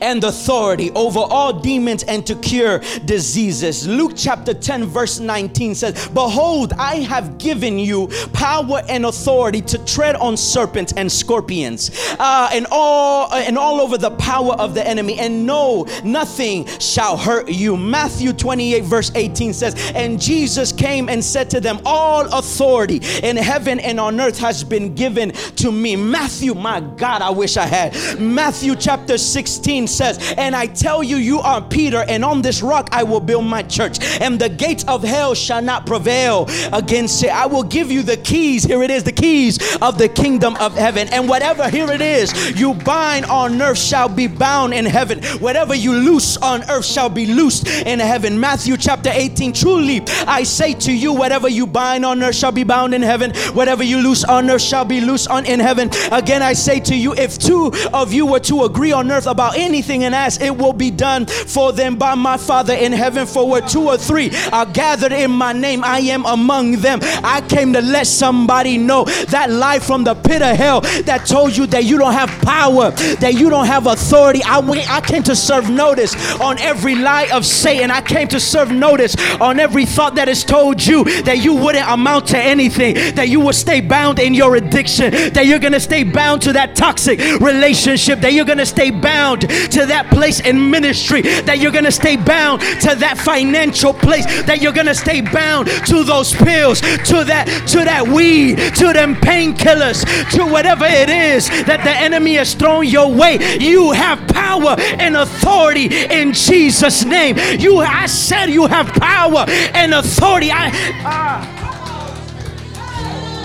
and 0.00 0.22
authority 0.24 0.90
over 0.92 1.20
all 1.20 1.52
demons 1.52 2.02
and 2.04 2.26
to 2.26 2.34
cure 2.36 2.80
diseases. 3.04 3.86
Luke 3.86 4.12
chapter 4.16 4.54
10, 4.54 4.84
verse 4.86 5.20
19 5.20 5.74
says, 5.74 6.08
Behold, 6.08 6.72
I 6.74 6.96
have 6.96 7.38
given 7.38 7.78
you 7.78 8.08
power 8.32 8.82
and 8.88 9.06
authority 9.06 9.60
to 9.62 9.84
tread 9.84 10.16
on 10.16 10.36
serpents 10.36 10.92
and 10.96 11.10
scorpions, 11.10 11.90
uh, 12.18 12.50
and 12.52 12.66
all 12.70 13.32
and 13.32 13.56
all 13.56 13.80
over 13.80 13.96
the 13.98 14.10
power 14.12 14.52
of 14.54 14.74
the 14.74 14.86
enemy, 14.86 15.18
and 15.18 15.46
no, 15.46 15.86
nothing 16.04 16.66
shall 16.78 17.16
hurt 17.16 17.48
you. 17.48 17.76
Matthew 17.76 18.32
28, 18.32 18.84
verse 18.84 19.12
18 19.14 19.52
says, 19.52 19.92
And 19.94 20.20
Jesus 20.20 20.72
came 20.72 21.08
and 21.08 21.24
said 21.24 21.50
to 21.50 21.60
them, 21.60 21.80
All 21.84 22.26
authority 22.26 23.00
in 23.22 23.36
heaven 23.36 23.80
and 23.80 23.98
on 23.98 24.20
earth 24.20 24.38
has 24.38 24.64
been 24.64 24.94
given 24.94 25.30
to 25.30 25.72
me. 25.72 25.96
Matthew, 25.96 26.54
my 26.54 26.80
God, 26.80 27.22
I 27.22 27.30
wish 27.30 27.56
I 27.56 27.66
had. 27.66 28.20
Matthew 28.20 28.76
chapter 28.76 29.18
16 29.18 29.61
says, 29.62 30.34
And 30.36 30.54
I 30.54 30.66
tell 30.66 31.02
you, 31.02 31.16
you 31.16 31.40
are 31.40 31.62
Peter, 31.62 32.04
and 32.08 32.24
on 32.24 32.42
this 32.42 32.62
rock 32.62 32.88
I 32.92 33.02
will 33.02 33.20
build 33.20 33.44
my 33.44 33.62
church, 33.62 33.98
and 34.20 34.38
the 34.38 34.48
gates 34.48 34.84
of 34.88 35.02
hell 35.02 35.34
shall 35.34 35.62
not 35.62 35.86
prevail 35.86 36.48
against 36.72 37.22
it. 37.22 37.30
I 37.30 37.46
will 37.46 37.62
give 37.62 37.90
you 37.90 38.02
the 38.02 38.16
keys. 38.16 38.64
Here 38.64 38.82
it 38.82 38.90
is, 38.90 39.04
the 39.04 39.12
keys 39.12 39.76
of 39.76 39.98
the 39.98 40.08
kingdom 40.08 40.56
of 40.56 40.74
heaven. 40.74 41.08
And 41.08 41.28
whatever, 41.28 41.68
here 41.68 41.90
it 41.90 42.00
is, 42.00 42.58
you 42.58 42.74
bind 42.74 43.26
on 43.26 43.60
earth 43.60 43.78
shall 43.78 44.08
be 44.08 44.26
bound 44.26 44.74
in 44.74 44.84
heaven. 44.84 45.22
Whatever 45.40 45.74
you 45.74 45.92
loose 45.92 46.36
on 46.36 46.68
earth 46.68 46.84
shall 46.84 47.08
be 47.08 47.26
loosed 47.26 47.68
in 47.68 47.98
heaven. 47.98 48.38
Matthew 48.38 48.76
chapter 48.76 49.10
18, 49.12 49.52
truly 49.52 50.02
I 50.26 50.42
say 50.42 50.74
to 50.74 50.92
you, 50.92 51.12
whatever 51.12 51.48
you 51.48 51.66
bind 51.66 52.04
on 52.04 52.22
earth 52.22 52.34
shall 52.36 52.52
be 52.52 52.64
bound 52.64 52.94
in 52.94 53.02
heaven. 53.02 53.32
Whatever 53.54 53.84
you 53.84 53.98
loose 53.98 54.24
on 54.24 54.50
earth 54.50 54.62
shall 54.62 54.84
be 54.84 55.00
loose 55.00 55.26
on 55.26 55.46
in 55.46 55.60
heaven. 55.60 55.90
Again, 56.10 56.42
I 56.42 56.52
say 56.52 56.80
to 56.80 56.96
you, 56.96 57.14
if 57.14 57.38
two 57.38 57.72
of 57.92 58.12
you 58.12 58.26
were 58.26 58.40
to 58.40 58.64
agree 58.64 58.92
on 58.92 59.10
earth 59.10 59.26
about 59.26 59.51
anything 59.54 60.04
and 60.04 60.14
ask, 60.14 60.40
it 60.40 60.56
will 60.56 60.72
be 60.72 60.90
done 60.90 61.26
for 61.26 61.72
them 61.72 61.96
by 61.96 62.14
my 62.14 62.36
Father 62.36 62.74
in 62.74 62.92
heaven. 62.92 63.26
For 63.26 63.48
where 63.48 63.62
two 63.62 63.88
or 63.88 63.96
three 63.96 64.30
are 64.52 64.66
gathered 64.66 65.12
in 65.12 65.30
my 65.30 65.52
name, 65.52 65.84
I 65.84 65.98
am 66.00 66.24
among 66.26 66.72
them. 66.76 67.00
I 67.02 67.40
came 67.48 67.72
to 67.72 67.80
let 67.80 68.06
somebody 68.06 68.78
know 68.78 69.04
that 69.04 69.50
lie 69.50 69.78
from 69.78 70.04
the 70.04 70.14
pit 70.14 70.42
of 70.42 70.56
hell 70.56 70.80
that 70.80 71.26
told 71.26 71.56
you 71.56 71.66
that 71.68 71.84
you 71.84 71.98
don't 71.98 72.12
have 72.12 72.30
power, 72.42 72.90
that 72.90 73.34
you 73.34 73.50
don't 73.50 73.66
have 73.66 73.86
authority. 73.86 74.42
I, 74.44 74.58
went, 74.60 74.90
I 74.90 75.00
came 75.00 75.22
to 75.24 75.36
serve 75.36 75.70
notice 75.70 76.14
on 76.40 76.58
every 76.58 76.94
lie 76.94 77.28
of 77.32 77.44
Satan. 77.46 77.90
I 77.90 78.00
came 78.00 78.28
to 78.28 78.40
serve 78.40 78.70
notice 78.70 79.16
on 79.40 79.60
every 79.60 79.86
thought 79.86 80.14
that 80.16 80.28
has 80.28 80.44
told 80.44 80.84
you 80.84 81.04
that 81.22 81.38
you 81.44 81.54
wouldn't 81.54 81.88
amount 81.88 82.28
to 82.28 82.38
anything, 82.38 82.94
that 83.14 83.28
you 83.28 83.40
will 83.40 83.52
stay 83.52 83.80
bound 83.80 84.18
in 84.18 84.34
your 84.34 84.56
addiction, 84.56 85.10
that 85.32 85.46
you're 85.46 85.58
going 85.58 85.72
to 85.72 85.80
stay 85.80 86.04
bound 86.04 86.42
to 86.42 86.52
that 86.52 86.76
toxic 86.76 87.18
relationship, 87.40 88.20
that 88.20 88.32
you're 88.32 88.44
going 88.44 88.58
to 88.58 88.66
stay 88.66 88.90
bound 88.90 89.41
to 89.42 89.86
that 89.86 90.08
place 90.10 90.40
in 90.40 90.70
ministry, 90.70 91.22
that 91.22 91.58
you're 91.58 91.72
going 91.72 91.84
to 91.84 91.92
stay 91.92 92.16
bound 92.16 92.60
to 92.60 92.94
that 92.96 93.18
financial 93.18 93.92
place, 93.92 94.24
that 94.44 94.60
you're 94.60 94.72
going 94.72 94.86
to 94.86 94.94
stay 94.94 95.20
bound 95.20 95.68
to 95.86 96.04
those 96.04 96.34
pills, 96.34 96.80
to 96.80 97.24
that 97.24 97.46
to 97.68 97.84
that 97.84 98.06
weed, 98.06 98.56
to 98.76 98.92
them 98.92 99.14
painkillers, 99.14 100.04
to 100.32 100.44
whatever 100.44 100.84
it 100.86 101.08
is 101.08 101.48
that 101.48 101.82
the 101.84 101.90
enemy 101.90 102.34
has 102.34 102.54
thrown 102.54 102.86
your 102.86 103.12
way. 103.12 103.38
You 103.58 103.92
have 103.92 104.18
power 104.28 104.76
and 104.78 105.16
authority 105.16 105.88
in 105.92 106.32
Jesus 106.32 107.04
name. 107.04 107.36
You 107.58 107.78
I 107.78 108.06
said 108.06 108.46
you 108.46 108.66
have 108.66 108.88
power 108.88 109.44
and 109.48 109.94
authority. 109.94 110.50
I 110.50 110.70
ah. 111.04 111.61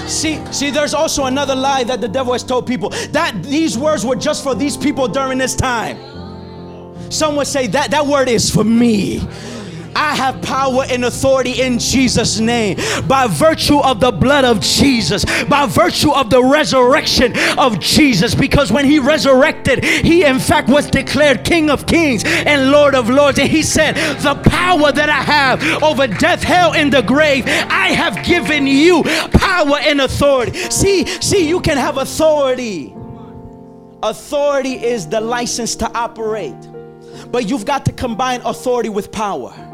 See, 0.07 0.43
see, 0.53 0.71
there's 0.71 0.93
also 0.93 1.25
another 1.25 1.55
lie 1.55 1.83
that 1.83 1.99
the 1.99 2.07
devil 2.07 2.31
has 2.31 2.43
told 2.43 2.65
people 2.65 2.89
that 3.11 3.43
these 3.43 3.77
words 3.77 4.05
were 4.05 4.15
just 4.15 4.41
for 4.41 4.55
these 4.55 4.77
people 4.77 5.07
during 5.07 5.37
this 5.37 5.53
time. 5.53 5.97
Some 7.11 7.35
would 7.35 7.47
say 7.47 7.67
that 7.67 7.91
that 7.91 8.05
word 8.05 8.29
is 8.29 8.49
for 8.49 8.63
me. 8.63 9.19
I 9.97 10.15
have 10.15 10.43
power 10.43 10.85
and 10.87 11.05
authority 11.05 11.59
in 11.59 11.79
Jesus' 11.79 12.39
name 12.39 12.77
by 13.07 13.25
virtue 13.25 13.79
of 13.79 13.99
the 13.99 14.11
blood 14.11 14.45
of 14.45 14.61
Jesus, 14.61 15.25
by 15.45 15.65
virtue 15.65 16.11
of 16.11 16.29
the 16.29 16.43
resurrection 16.43 17.33
of 17.57 17.79
Jesus. 17.79 18.35
Because 18.35 18.71
when 18.71 18.85
he 18.85 18.99
resurrected, 18.99 19.83
he 19.83 20.23
in 20.23 20.37
fact 20.37 20.69
was 20.69 20.87
declared 20.87 21.43
King 21.43 21.71
of 21.71 21.87
Kings 21.87 22.23
and 22.23 22.69
Lord 22.69 22.93
of 22.93 23.09
Lords. 23.09 23.39
And 23.39 23.49
he 23.49 23.63
said, 23.63 23.95
The 24.21 24.35
power 24.35 24.91
that 24.91 25.09
I 25.09 25.23
have 25.23 25.81
over 25.81 26.05
death, 26.05 26.43
hell, 26.43 26.75
and 26.75 26.93
the 26.93 27.01
grave, 27.01 27.45
I 27.47 27.87
have 27.87 28.23
given 28.23 28.67
you 28.67 29.01
power 29.33 29.77
and 29.79 30.01
authority. 30.01 30.59
See, 30.69 31.05
see, 31.05 31.49
you 31.49 31.59
can 31.59 31.77
have 31.77 31.97
authority. 31.97 32.93
Authority 34.03 34.73
is 34.73 35.07
the 35.07 35.19
license 35.19 35.75
to 35.77 35.91
operate, 35.97 36.55
but 37.31 37.49
you've 37.49 37.65
got 37.65 37.83
to 37.85 37.91
combine 37.91 38.41
authority 38.45 38.89
with 38.89 39.11
power. 39.11 39.66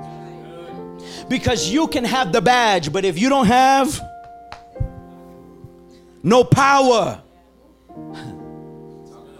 Because 1.33 1.67
you 1.67 1.87
can 1.87 2.03
have 2.03 2.31
the 2.31 2.41
badge, 2.41 2.93
but 2.93 3.05
if 3.05 3.17
you 3.17 3.27
don't 3.27 3.47
have 3.47 3.99
no 6.21 6.43
power, 6.43 7.23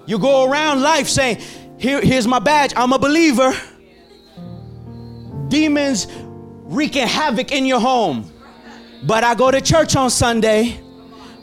you 0.08 0.18
go 0.18 0.50
around 0.50 0.82
life 0.82 1.08
saying, 1.08 1.38
Here, 1.78 2.02
Here's 2.02 2.26
my 2.26 2.40
badge, 2.40 2.74
I'm 2.76 2.94
a 2.94 2.98
believer. 2.98 3.54
Demons 5.50 6.08
wreaking 6.64 7.06
havoc 7.06 7.52
in 7.52 7.68
your 7.68 7.80
home. 7.80 8.28
But 9.04 9.24
I 9.24 9.36
go 9.36 9.52
to 9.52 9.62
church 9.62 9.96
on 9.96 10.10
Sunday 10.10 10.80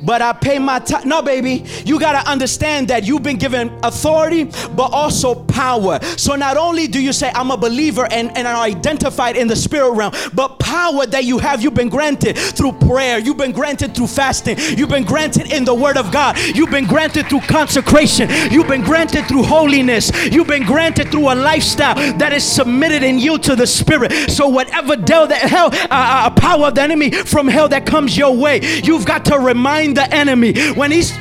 but 0.02 0.22
I 0.22 0.32
pay 0.32 0.58
my 0.58 0.78
time. 0.78 1.08
No, 1.08 1.22
baby, 1.22 1.64
you 1.84 1.98
got 2.00 2.22
to 2.22 2.30
understand 2.30 2.88
that 2.88 3.04
you've 3.04 3.22
been 3.22 3.36
given 3.36 3.70
authority, 3.82 4.44
but 4.44 4.92
also 4.92 5.34
power. 5.34 6.00
So 6.16 6.34
not 6.36 6.56
only 6.56 6.86
do 6.86 7.00
you 7.00 7.12
say, 7.12 7.30
I'm 7.34 7.50
a 7.50 7.56
believer 7.56 8.06
and, 8.10 8.36
and 8.36 8.46
are 8.46 8.62
identified 8.62 9.36
in 9.36 9.48
the 9.48 9.56
spirit 9.56 9.92
realm, 9.92 10.12
but 10.34 10.58
power 10.58 11.06
that 11.06 11.24
you 11.24 11.38
have, 11.38 11.62
you've 11.62 11.74
been 11.74 11.88
granted 11.88 12.36
through 12.36 12.72
prayer, 12.72 13.18
you've 13.18 13.36
been 13.36 13.52
granted 13.52 13.94
through 13.94 14.06
fasting, 14.06 14.56
you've 14.76 14.88
been 14.88 15.04
granted 15.04 15.52
in 15.52 15.64
the 15.64 15.74
word 15.74 15.96
of 15.96 16.10
God, 16.12 16.38
you've 16.38 16.70
been 16.70 16.86
granted 16.86 17.28
through 17.28 17.40
consecration, 17.40 18.28
you've 18.50 18.68
been 18.68 18.82
granted 18.82 19.26
through 19.26 19.42
holiness, 19.42 20.10
you've 20.32 20.46
been 20.46 20.64
granted 20.64 21.10
through 21.10 21.32
a 21.32 21.34
lifestyle 21.34 21.94
that 22.18 22.32
is 22.32 22.44
submitted 22.44 23.02
in 23.02 23.18
you 23.18 23.38
to 23.38 23.56
the 23.56 23.66
spirit. 23.66 24.12
So 24.30 24.48
whatever 24.48 24.96
devil 24.96 25.28
that 25.28 25.42
hell, 25.42 25.70
uh, 25.72 25.88
uh, 25.90 26.30
power 26.30 26.66
of 26.66 26.74
the 26.74 26.82
enemy 26.82 27.10
from 27.10 27.48
hell 27.48 27.68
that 27.68 27.86
comes 27.86 28.16
your 28.16 28.36
way, 28.36 28.60
you've 28.82 29.06
got 29.06 29.24
to 29.26 29.38
remind 29.38 29.89
the 29.94 30.12
enemy. 30.14 30.72
When 30.72 30.90
he's 30.90 31.12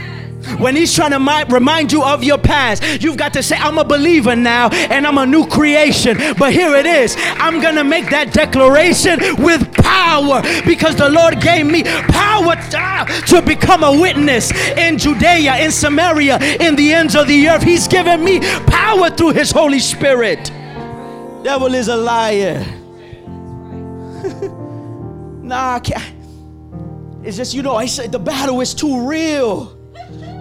when 0.57 0.75
he's 0.75 0.93
trying 0.93 1.11
to 1.11 1.53
remind 1.53 1.91
you 1.91 2.03
of 2.03 2.23
your 2.23 2.37
past, 2.37 2.83
you've 3.01 3.17
got 3.17 3.33
to 3.33 3.43
say, 3.43 3.55
I'm 3.57 3.77
a 3.77 3.83
believer 3.83 4.35
now 4.35 4.69
and 4.69 5.05
I'm 5.05 5.17
a 5.17 5.25
new 5.25 5.45
creation. 5.47 6.17
But 6.37 6.53
here 6.53 6.75
it 6.75 6.85
is. 6.85 7.15
I'm 7.19 7.61
going 7.61 7.75
to 7.75 7.83
make 7.83 8.09
that 8.09 8.33
declaration 8.33 9.19
with 9.43 9.73
power 9.75 10.41
because 10.65 10.95
the 10.95 11.09
Lord 11.09 11.41
gave 11.41 11.65
me 11.65 11.83
power 11.83 12.55
to 13.27 13.41
become 13.45 13.83
a 13.83 13.99
witness 13.99 14.51
in 14.77 14.97
Judea, 14.97 15.57
in 15.57 15.71
Samaria, 15.71 16.39
in 16.39 16.75
the 16.75 16.93
ends 16.93 17.15
of 17.15 17.27
the 17.27 17.49
earth. 17.49 17.63
He's 17.63 17.87
given 17.87 18.23
me 18.23 18.39
power 18.65 19.09
through 19.09 19.31
his 19.31 19.51
Holy 19.51 19.79
Spirit. 19.79 20.51
Devil 21.43 21.73
is 21.73 21.87
a 21.87 21.95
liar. 21.95 22.59
nah, 25.41 25.75
I 25.75 25.79
can't. 25.79 26.18
It's 27.23 27.35
just, 27.37 27.53
you 27.53 27.61
know, 27.61 27.75
I 27.75 27.85
said 27.85 28.11
the 28.11 28.19
battle 28.19 28.61
is 28.61 28.73
too 28.73 29.07
real. 29.07 29.77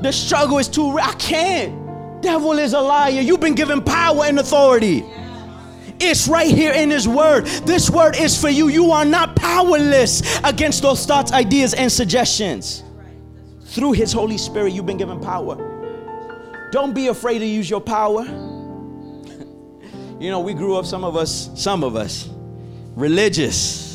The 0.02 0.12
struggle 0.12 0.58
is 0.58 0.68
too 0.68 0.90
real. 0.90 1.04
I 1.04 1.14
can't. 1.14 2.23
Devil 2.23 2.58
is 2.58 2.73
a 2.73 2.80
liar. 2.80 3.20
You've 3.20 3.40
been 3.40 3.54
given 3.54 3.82
power 3.82 4.25
and 4.25 4.38
authority. 4.38 5.04
It's 6.00 6.28
right 6.28 6.47
here 6.47 6.73
in 6.73 6.90
His 6.90 7.08
Word. 7.08 7.47
This 7.64 7.90
Word 7.90 8.16
is 8.16 8.40
for 8.40 8.49
you. 8.49 8.68
You 8.68 8.92
are 8.92 9.04
not 9.04 9.35
powerless 9.35 10.38
against 10.44 10.82
those 10.82 11.04
thoughts, 11.04 11.32
ideas, 11.32 11.75
and 11.75 11.90
suggestions. 11.90 12.85
Through 13.66 13.92
His 13.92 14.12
Holy 14.12 14.38
Spirit, 14.38 14.73
you've 14.73 14.87
been 14.87 14.97
given 14.97 15.20
power. 15.20 15.56
Don't 16.70 16.94
be 16.94 17.08
afraid 17.08 17.40
to 17.40 17.47
use 17.47 17.68
your 17.68 17.80
power. 17.80 18.23
you 20.20 20.30
know, 20.30 20.40
we 20.40 20.54
grew 20.54 20.76
up, 20.76 20.87
some 20.87 21.02
of 21.02 21.16
us, 21.16 21.50
some 21.61 21.82
of 21.82 21.97
us, 21.97 22.28
religious 22.94 23.88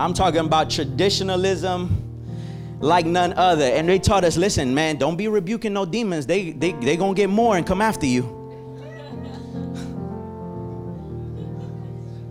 I'm 0.00 0.14
talking 0.14 0.40
about 0.40 0.70
traditionalism 0.70 2.06
like 2.80 3.04
none 3.04 3.34
other. 3.34 3.66
And 3.66 3.86
they 3.86 3.98
taught 3.98 4.24
us, 4.24 4.38
listen, 4.38 4.74
man, 4.74 4.96
don't 4.96 5.16
be 5.16 5.28
rebuking 5.28 5.74
no 5.74 5.84
demons. 5.84 6.24
They 6.24 6.52
they 6.52 6.72
they 6.72 6.96
gonna 6.96 7.12
get 7.12 7.28
more 7.28 7.58
and 7.58 7.66
come 7.66 7.82
after 7.82 8.06
you. 8.06 8.38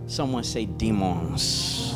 Someone 0.08 0.42
say 0.42 0.66
demons. 0.66 1.94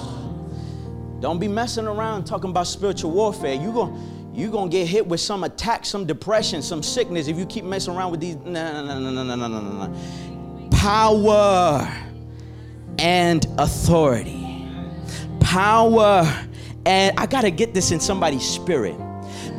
Don't 1.19 1.40
be 1.40 1.49
messing 1.49 1.88
around 1.88 2.25
talking 2.25 2.50
about 2.50 2.69
spiritual 2.69 3.11
warfare. 3.11 3.54
You 3.54 3.73
going 3.73 4.31
you 4.33 4.52
gonna 4.52 4.71
get 4.71 4.87
hit 4.87 5.04
with 5.04 5.21
some 5.21 5.43
attack, 5.43 5.85
some 5.85 6.07
depression, 6.07 6.62
some 6.62 6.85
sickness 6.85 7.26
if 7.26 7.37
you 7.37 7.47
keep 7.47 7.64
messing 7.64 7.97
around 7.97 8.12
with 8.12 8.21
these. 8.21 8.37
No, 8.37 8.85
no, 8.85 9.00
no, 9.00 9.11
no, 9.11 9.25
no, 9.25 9.35
no, 9.35 9.49
no, 9.49 9.87
no. 9.88 10.71
Power 10.71 11.93
and 12.97 13.45
authority 13.59 14.43
power. 15.54 16.25
And 16.84 17.16
I 17.16 17.26
got 17.26 17.42
to 17.42 17.50
get 17.52 17.75
this 17.75 17.92
in 17.92 18.00
somebody's 18.00 18.44
spirit. 18.44 18.96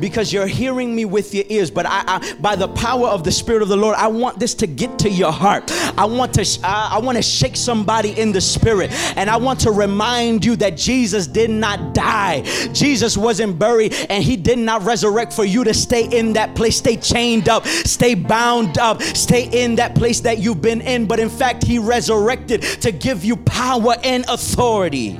because 0.00 0.32
you're 0.32 0.46
hearing 0.46 0.94
me 0.94 1.04
with 1.04 1.34
your 1.34 1.44
ears. 1.48 1.70
But 1.70 1.86
I, 1.86 2.04
I 2.06 2.34
by 2.40 2.56
the 2.56 2.68
power 2.68 3.08
of 3.08 3.24
the 3.24 3.32
Spirit 3.32 3.62
of 3.62 3.68
the 3.68 3.76
Lord, 3.76 3.96
I 3.96 4.08
want 4.08 4.38
this 4.38 4.54
to 4.56 4.66
get 4.66 4.98
to 5.00 5.10
your 5.10 5.32
heart. 5.32 5.70
I 5.98 6.04
want 6.04 6.34
to, 6.34 6.60
I, 6.64 6.96
I 6.96 6.98
want 6.98 7.16
to 7.16 7.22
shake 7.22 7.56
somebody 7.56 8.18
in 8.18 8.32
the 8.32 8.40
spirit, 8.40 8.90
and 9.16 9.30
I 9.30 9.36
want 9.36 9.60
to 9.60 9.70
remind 9.70 10.44
you 10.44 10.56
that 10.56 10.76
Jesus 10.76 11.26
did 11.26 11.50
not 11.50 11.94
die. 11.94 12.42
Jesus 12.72 13.16
wasn't 13.16 13.58
buried, 13.58 13.94
and 14.08 14.22
He 14.22 14.36
did 14.36 14.58
not 14.58 14.82
resurrect 14.82 15.32
for 15.32 15.44
you 15.44 15.64
to 15.64 15.74
stay 15.74 16.06
in 16.06 16.34
that 16.34 16.54
place, 16.54 16.76
stay 16.76 16.96
chained 16.96 17.48
up, 17.48 17.66
stay 17.66 18.14
bound 18.14 18.78
up, 18.78 19.02
stay 19.02 19.48
in 19.52 19.76
that 19.76 19.94
place 19.94 20.20
that 20.20 20.38
you've 20.38 20.62
been 20.62 20.80
in. 20.80 21.06
But 21.06 21.20
in 21.20 21.30
fact, 21.30 21.64
He 21.64 21.78
resurrected 21.78 22.62
to 22.62 22.92
give 22.92 23.24
you 23.24 23.36
power 23.36 23.96
and 24.04 24.24
authority. 24.28 25.18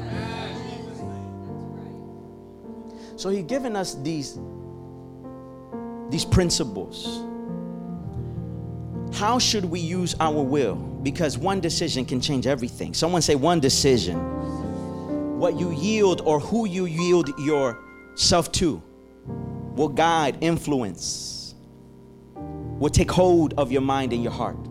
So 3.26 3.30
he's 3.30 3.42
given 3.42 3.74
us 3.74 3.94
these 3.94 4.38
these 6.10 6.24
principles. 6.24 7.24
How 9.12 9.40
should 9.40 9.64
we 9.64 9.80
use 9.80 10.14
our 10.20 10.40
will? 10.44 10.76
Because 10.76 11.36
one 11.36 11.58
decision 11.58 12.04
can 12.04 12.20
change 12.20 12.46
everything. 12.46 12.94
Someone 12.94 13.22
say 13.22 13.34
one 13.34 13.58
decision. 13.58 14.16
What 15.40 15.58
you 15.58 15.72
yield 15.72 16.20
or 16.24 16.38
who 16.38 16.68
you 16.68 16.84
yield 16.84 17.36
yourself 17.40 18.52
to 18.52 18.80
will 19.74 19.88
guide, 19.88 20.38
influence, 20.40 21.56
will 22.36 22.90
take 22.90 23.10
hold 23.10 23.54
of 23.58 23.72
your 23.72 23.82
mind 23.82 24.12
and 24.12 24.22
your 24.22 24.30
heart. 24.30 24.68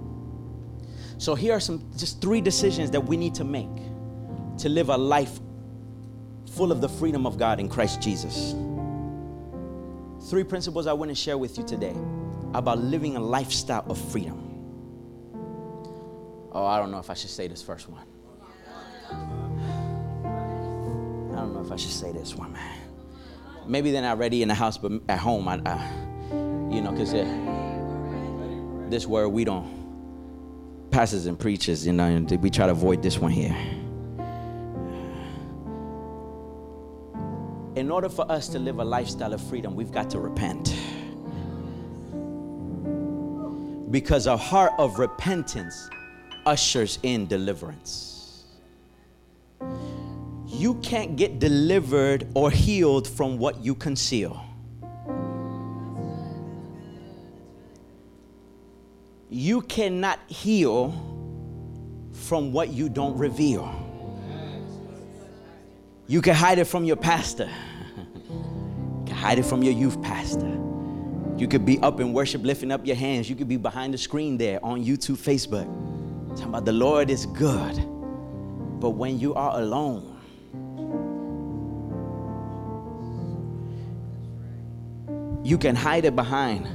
So 1.18 1.36
here 1.36 1.52
are 1.52 1.60
some 1.60 1.92
just 1.98 2.22
three 2.22 2.40
decisions 2.40 2.90
that 2.92 3.02
we 3.02 3.18
need 3.18 3.36
to 3.36 3.44
make 3.44 3.76
to 4.60 4.70
live 4.70 4.88
a 4.88 4.98
life 4.98 5.42
full 6.56 6.72
of 6.72 6.80
the 6.80 6.88
freedom 6.88 7.26
of 7.26 7.38
God 7.38 7.60
in 7.60 7.68
Christ 7.68 8.02
Jesus. 8.02 8.56
Three 10.30 10.44
principles 10.44 10.88
I 10.88 10.94
want 10.94 11.10
to 11.10 11.16
share 11.16 11.38
with 11.38 11.58
you 11.58 11.66
today 11.66 11.96
about 12.54 12.80
living 12.80 13.18
a 13.18 13.20
lifestyle 13.20 13.86
of 13.90 13.98
freedom. 13.98 14.42
Oh, 16.54 16.66
I 16.66 16.80
don't 16.80 16.92
know 16.92 17.00
if 17.00 17.10
I 17.10 17.14
should 17.14 17.30
say 17.30 17.48
this 17.48 17.62
first 17.62 17.90
one. 17.90 18.06
I 19.12 19.16
don't 21.36 21.54
know 21.54 21.62
if 21.62 21.72
I 21.72 21.76
should 21.76 21.92
say 21.92 22.14
this 22.14 22.34
one, 22.34 22.54
man. 22.54 22.80
Maybe 23.68 23.92
they're 23.92 24.02
not 24.02 24.18
ready 24.18 24.42
in 24.42 24.48
the 24.48 24.56
house, 24.56 24.78
but 24.78 24.94
at 25.10 25.20
home, 25.20 25.50
I, 25.50 25.62
I 25.66 25.92
you 26.74 26.82
know, 26.82 26.92
because 26.92 27.12
this 28.90 29.06
word 29.06 29.28
we 29.30 29.44
don't, 29.44 30.90
pastors 30.92 31.26
and 31.26 31.38
preachers, 31.38 31.86
you 31.86 31.92
know, 31.92 32.26
we 32.40 32.50
try 32.50 32.66
to 32.66 32.72
avoid 32.72 33.04
this 33.04 33.20
one 33.20 33.32
here. 33.32 33.56
In 37.76 37.92
order 37.92 38.08
for 38.08 38.30
us 38.32 38.48
to 38.50 38.60
live 38.60 38.80
a 38.80 38.86
lifestyle 38.86 39.34
of 39.34 39.42
freedom, 39.42 39.76
we've 39.76 39.92
got 39.92 40.10
to 40.12 40.20
repent. 40.20 40.76
Because 43.92 44.28
a 44.28 44.38
heart 44.38 44.74
of 44.78 44.98
repentance 44.98 45.90
ushers 46.46 47.00
in 47.04 47.28
deliverance. 47.28 48.46
You 50.48 50.76
can't 50.76 51.18
get 51.18 51.40
delivered 51.40 52.28
or 52.34 52.50
healed 52.50 53.08
from 53.08 53.38
what 53.38 53.64
you 53.64 53.76
conceal. 53.76 54.42
You 59.30 59.62
cannot 59.62 60.20
heal 60.28 60.92
from 62.14 62.54
what 62.54 62.70
you 62.70 62.88
don't 62.88 63.18
reveal. 63.18 63.85
You 66.08 66.22
can 66.22 66.36
hide 66.36 66.60
it 66.60 66.66
from 66.66 66.86
your 66.86 66.98
pastor. 66.98 67.50
you 67.98 69.04
can 69.08 69.16
hide 69.16 69.40
it 69.40 69.46
from 69.46 69.64
your 69.64 69.74
youth 69.74 70.00
pastor. 70.04 70.60
You 71.38 71.48
could 71.48 71.66
be 71.66 71.80
up 71.80 72.00
in 72.00 72.14
worship, 72.14 72.44
lifting 72.44 72.72
up 72.72 72.86
your 72.86 72.96
hands. 72.96 73.30
You 73.30 73.36
could 73.36 73.48
be 73.48 73.58
behind 73.58 73.94
the 73.94 73.98
screen 73.98 74.38
there 74.38 74.64
on 74.64 74.84
YouTube, 74.84 75.18
Facebook. 75.18 75.66
Talking 76.30 76.46
about 76.46 76.66
the 76.66 76.72
Lord 76.72 77.10
is 77.10 77.26
good. 77.26 77.76
But 78.80 78.92
when 78.92 79.20
you 79.20 79.34
are 79.34 79.60
alone, 79.60 80.12
you 85.44 85.58
can 85.58 85.76
hide 85.76 86.06
it 86.06 86.16
behind 86.16 86.68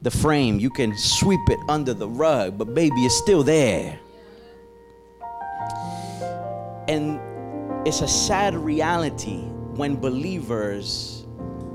the 0.00 0.10
frame. 0.10 0.58
You 0.58 0.70
can 0.70 0.96
sweep 0.96 1.40
it 1.48 1.58
under 1.68 1.92
the 1.92 2.08
rug, 2.08 2.56
but 2.56 2.74
baby, 2.74 3.04
it's 3.04 3.14
still 3.14 3.42
there. 3.42 3.98
It's 7.86 8.00
a 8.00 8.08
sad 8.08 8.52
reality 8.56 9.42
when 9.76 9.94
believers 9.94 11.24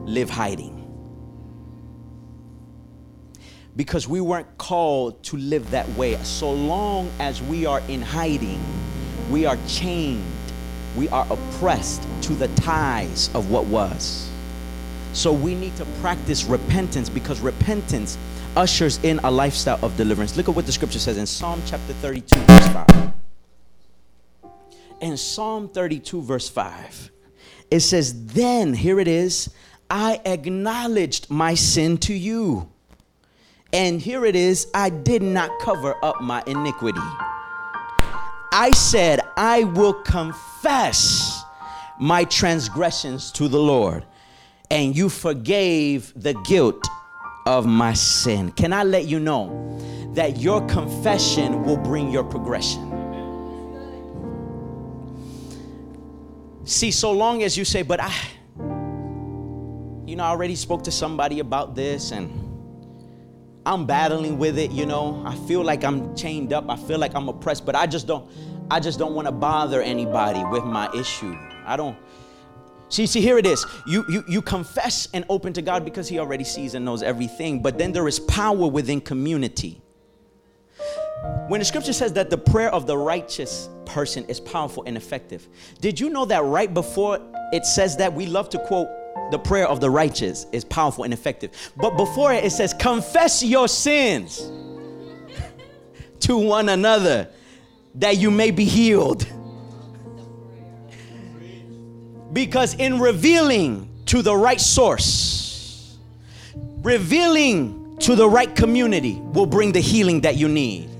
live 0.03 0.29
hiding. 0.29 0.77
Because 3.77 4.09
we 4.09 4.19
weren't 4.19 4.57
called 4.57 5.23
to 5.23 5.37
live 5.37 5.71
that 5.71 5.87
way. 5.91 6.17
So 6.23 6.51
long 6.51 7.09
as 7.19 7.41
we 7.41 7.65
are 7.65 7.79
in 7.87 8.01
hiding, 8.01 8.61
we 9.29 9.45
are 9.45 9.57
chained, 9.69 10.25
we 10.97 11.07
are 11.07 11.25
oppressed 11.29 12.05
to 12.23 12.33
the 12.33 12.49
ties 12.55 13.29
of 13.33 13.49
what 13.49 13.67
was. 13.67 14.29
So 15.13 15.31
we 15.31 15.55
need 15.55 15.77
to 15.77 15.85
practice 16.01 16.43
repentance 16.43 17.07
because 17.07 17.39
repentance 17.39 18.17
ushers 18.57 18.99
in 19.03 19.19
a 19.19 19.31
lifestyle 19.31 19.79
of 19.81 19.95
deliverance. 19.95 20.35
Look 20.35 20.49
at 20.49 20.55
what 20.55 20.65
the 20.65 20.73
scripture 20.73 20.99
says 20.99 21.15
in 21.15 21.25
Psalm 21.25 21.61
chapter 21.65 21.93
32, 21.93 22.37
verse 22.37 22.67
5 22.67 22.90
in 25.01 25.17
Psalm 25.17 25.67
32, 25.67 26.21
verse 26.21 26.47
5, 26.47 27.11
it 27.69 27.79
says, 27.81 28.25
Then, 28.27 28.73
here 28.73 28.99
it 28.99 29.07
is, 29.07 29.49
I 29.89 30.21
acknowledged 30.25 31.29
my 31.29 31.55
sin 31.55 31.97
to 31.99 32.13
you. 32.13 32.71
And 33.73 34.01
here 34.01 34.25
it 34.25 34.35
is, 34.35 34.67
I 34.73 34.89
did 34.89 35.23
not 35.23 35.49
cover 35.61 35.95
up 36.03 36.21
my 36.21 36.43
iniquity. 36.45 36.99
I 38.53 38.71
said, 38.75 39.21
I 39.37 39.63
will 39.63 39.93
confess 39.93 41.41
my 41.99 42.25
transgressions 42.25 43.31
to 43.33 43.47
the 43.47 43.59
Lord, 43.59 44.05
and 44.69 44.95
you 44.95 45.07
forgave 45.07 46.13
the 46.15 46.33
guilt 46.45 46.85
of 47.45 47.65
my 47.65 47.93
sin. 47.93 48.51
Can 48.51 48.73
I 48.73 48.83
let 48.83 49.05
you 49.07 49.19
know 49.19 49.79
that 50.13 50.37
your 50.37 50.65
confession 50.67 51.63
will 51.63 51.77
bring 51.77 52.11
your 52.11 52.23
progression? 52.23 53.00
See, 56.63 56.91
so 56.91 57.11
long 57.11 57.43
as 57.43 57.57
you 57.57 57.65
say, 57.65 57.81
but 57.81 57.99
I, 57.99 58.13
you 60.05 60.15
know, 60.15 60.23
I 60.23 60.29
already 60.29 60.55
spoke 60.55 60.83
to 60.83 60.91
somebody 60.91 61.39
about 61.39 61.75
this 61.75 62.11
and 62.11 62.31
I'm 63.65 63.85
battling 63.85 64.37
with 64.37 64.57
it, 64.57 64.71
you 64.71 64.85
know. 64.85 65.23
I 65.25 65.35
feel 65.47 65.63
like 65.63 65.83
I'm 65.83 66.15
chained 66.15 66.53
up. 66.53 66.69
I 66.69 66.75
feel 66.75 66.99
like 66.99 67.15
I'm 67.15 67.29
oppressed, 67.29 67.65
but 67.65 67.75
I 67.75 67.87
just 67.87 68.07
don't 68.07 68.29
I 68.69 68.79
just 68.79 68.97
don't 68.97 69.13
want 69.13 69.27
to 69.27 69.31
bother 69.31 69.81
anybody 69.81 70.43
with 70.45 70.63
my 70.63 70.89
issue. 70.93 71.35
I 71.65 71.75
don't 71.75 71.97
See, 72.91 73.07
see, 73.07 73.21
here 73.21 73.37
it 73.37 73.47
is. 73.47 73.65
You, 73.87 74.03
you, 74.09 74.21
you 74.27 74.41
confess 74.41 75.07
and 75.13 75.23
open 75.29 75.53
to 75.53 75.61
God 75.61 75.85
because 75.85 76.09
He 76.09 76.19
already 76.19 76.43
sees 76.43 76.73
and 76.73 76.83
knows 76.83 77.01
everything. 77.01 77.61
But 77.61 77.77
then 77.77 77.93
there 77.93 78.05
is 78.05 78.19
power 78.19 78.67
within 78.67 78.99
community. 78.99 79.81
When 81.47 81.59
the 81.59 81.65
scripture 81.65 81.93
says 81.93 82.13
that 82.13 82.29
the 82.29 82.37
prayer 82.37 82.73
of 82.73 82.87
the 82.87 82.97
righteous 82.97 83.69
person 83.85 84.25
is 84.25 84.39
powerful 84.39 84.83
and 84.85 84.97
effective, 84.97 85.47
did 85.79 85.99
you 85.99 86.09
know 86.09 86.25
that 86.25 86.43
right 86.43 86.73
before 86.73 87.19
it 87.51 87.65
says 87.65 87.97
that 87.97 88.13
we 88.13 88.25
love 88.25 88.49
to 88.49 88.59
quote 88.59 88.87
the 89.31 89.39
prayer 89.39 89.67
of 89.67 89.79
the 89.79 89.89
righteous 89.89 90.45
is 90.51 90.65
powerful 90.65 91.05
and 91.05 91.13
effective. 91.13 91.71
But 91.77 91.95
before 91.95 92.33
it, 92.33 92.43
it 92.43 92.51
says, 92.51 92.73
confess 92.73 93.41
your 93.41 93.67
sins 93.67 94.39
to 96.21 96.37
one 96.37 96.69
another 96.69 97.29
that 97.95 98.17
you 98.17 98.29
may 98.29 98.51
be 98.51 98.65
healed. 98.65 99.25
Because 102.33 102.75
in 102.75 102.99
revealing 102.99 103.89
to 104.07 104.21
the 104.21 104.35
right 104.35 104.59
source, 104.59 105.97
revealing 106.81 107.97
to 107.99 108.15
the 108.15 108.27
right 108.27 108.53
community 108.53 109.15
will 109.21 109.45
bring 109.45 109.71
the 109.71 109.79
healing 109.79 110.21
that 110.21 110.35
you 110.35 110.49
need. 110.49 110.90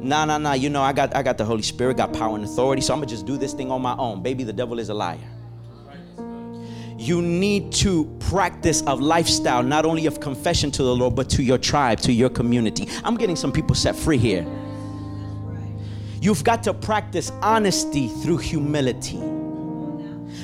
Nah, 0.00 0.24
nah, 0.24 0.38
nah. 0.38 0.52
You 0.52 0.70
know, 0.70 0.82
I 0.82 0.92
got 0.92 1.14
I 1.14 1.22
got 1.22 1.38
the 1.38 1.44
Holy 1.44 1.62
Spirit, 1.62 1.96
got 1.96 2.12
power 2.12 2.36
and 2.36 2.44
authority, 2.44 2.82
so 2.82 2.92
I'm 2.92 3.00
gonna 3.00 3.10
just 3.10 3.26
do 3.26 3.36
this 3.36 3.52
thing 3.52 3.70
on 3.70 3.82
my 3.82 3.96
own. 3.96 4.22
Baby, 4.22 4.44
the 4.44 4.52
devil 4.52 4.78
is 4.78 4.88
a 4.88 4.94
liar. 4.94 5.18
You 6.98 7.22
need 7.22 7.72
to 7.74 8.04
practice 8.18 8.82
a 8.86 8.94
lifestyle 8.94 9.62
not 9.62 9.84
only 9.84 10.06
of 10.06 10.18
confession 10.20 10.70
to 10.72 10.82
the 10.82 10.94
Lord, 10.94 11.14
but 11.14 11.30
to 11.30 11.42
your 11.42 11.58
tribe, 11.58 12.00
to 12.00 12.12
your 12.12 12.28
community. 12.28 12.88
I'm 13.04 13.16
getting 13.16 13.36
some 13.36 13.52
people 13.52 13.76
set 13.76 13.94
free 13.94 14.18
here. 14.18 14.46
You've 16.20 16.42
got 16.42 16.64
to 16.64 16.74
practice 16.74 17.30
honesty 17.40 18.08
through 18.08 18.38
humility. 18.38 19.22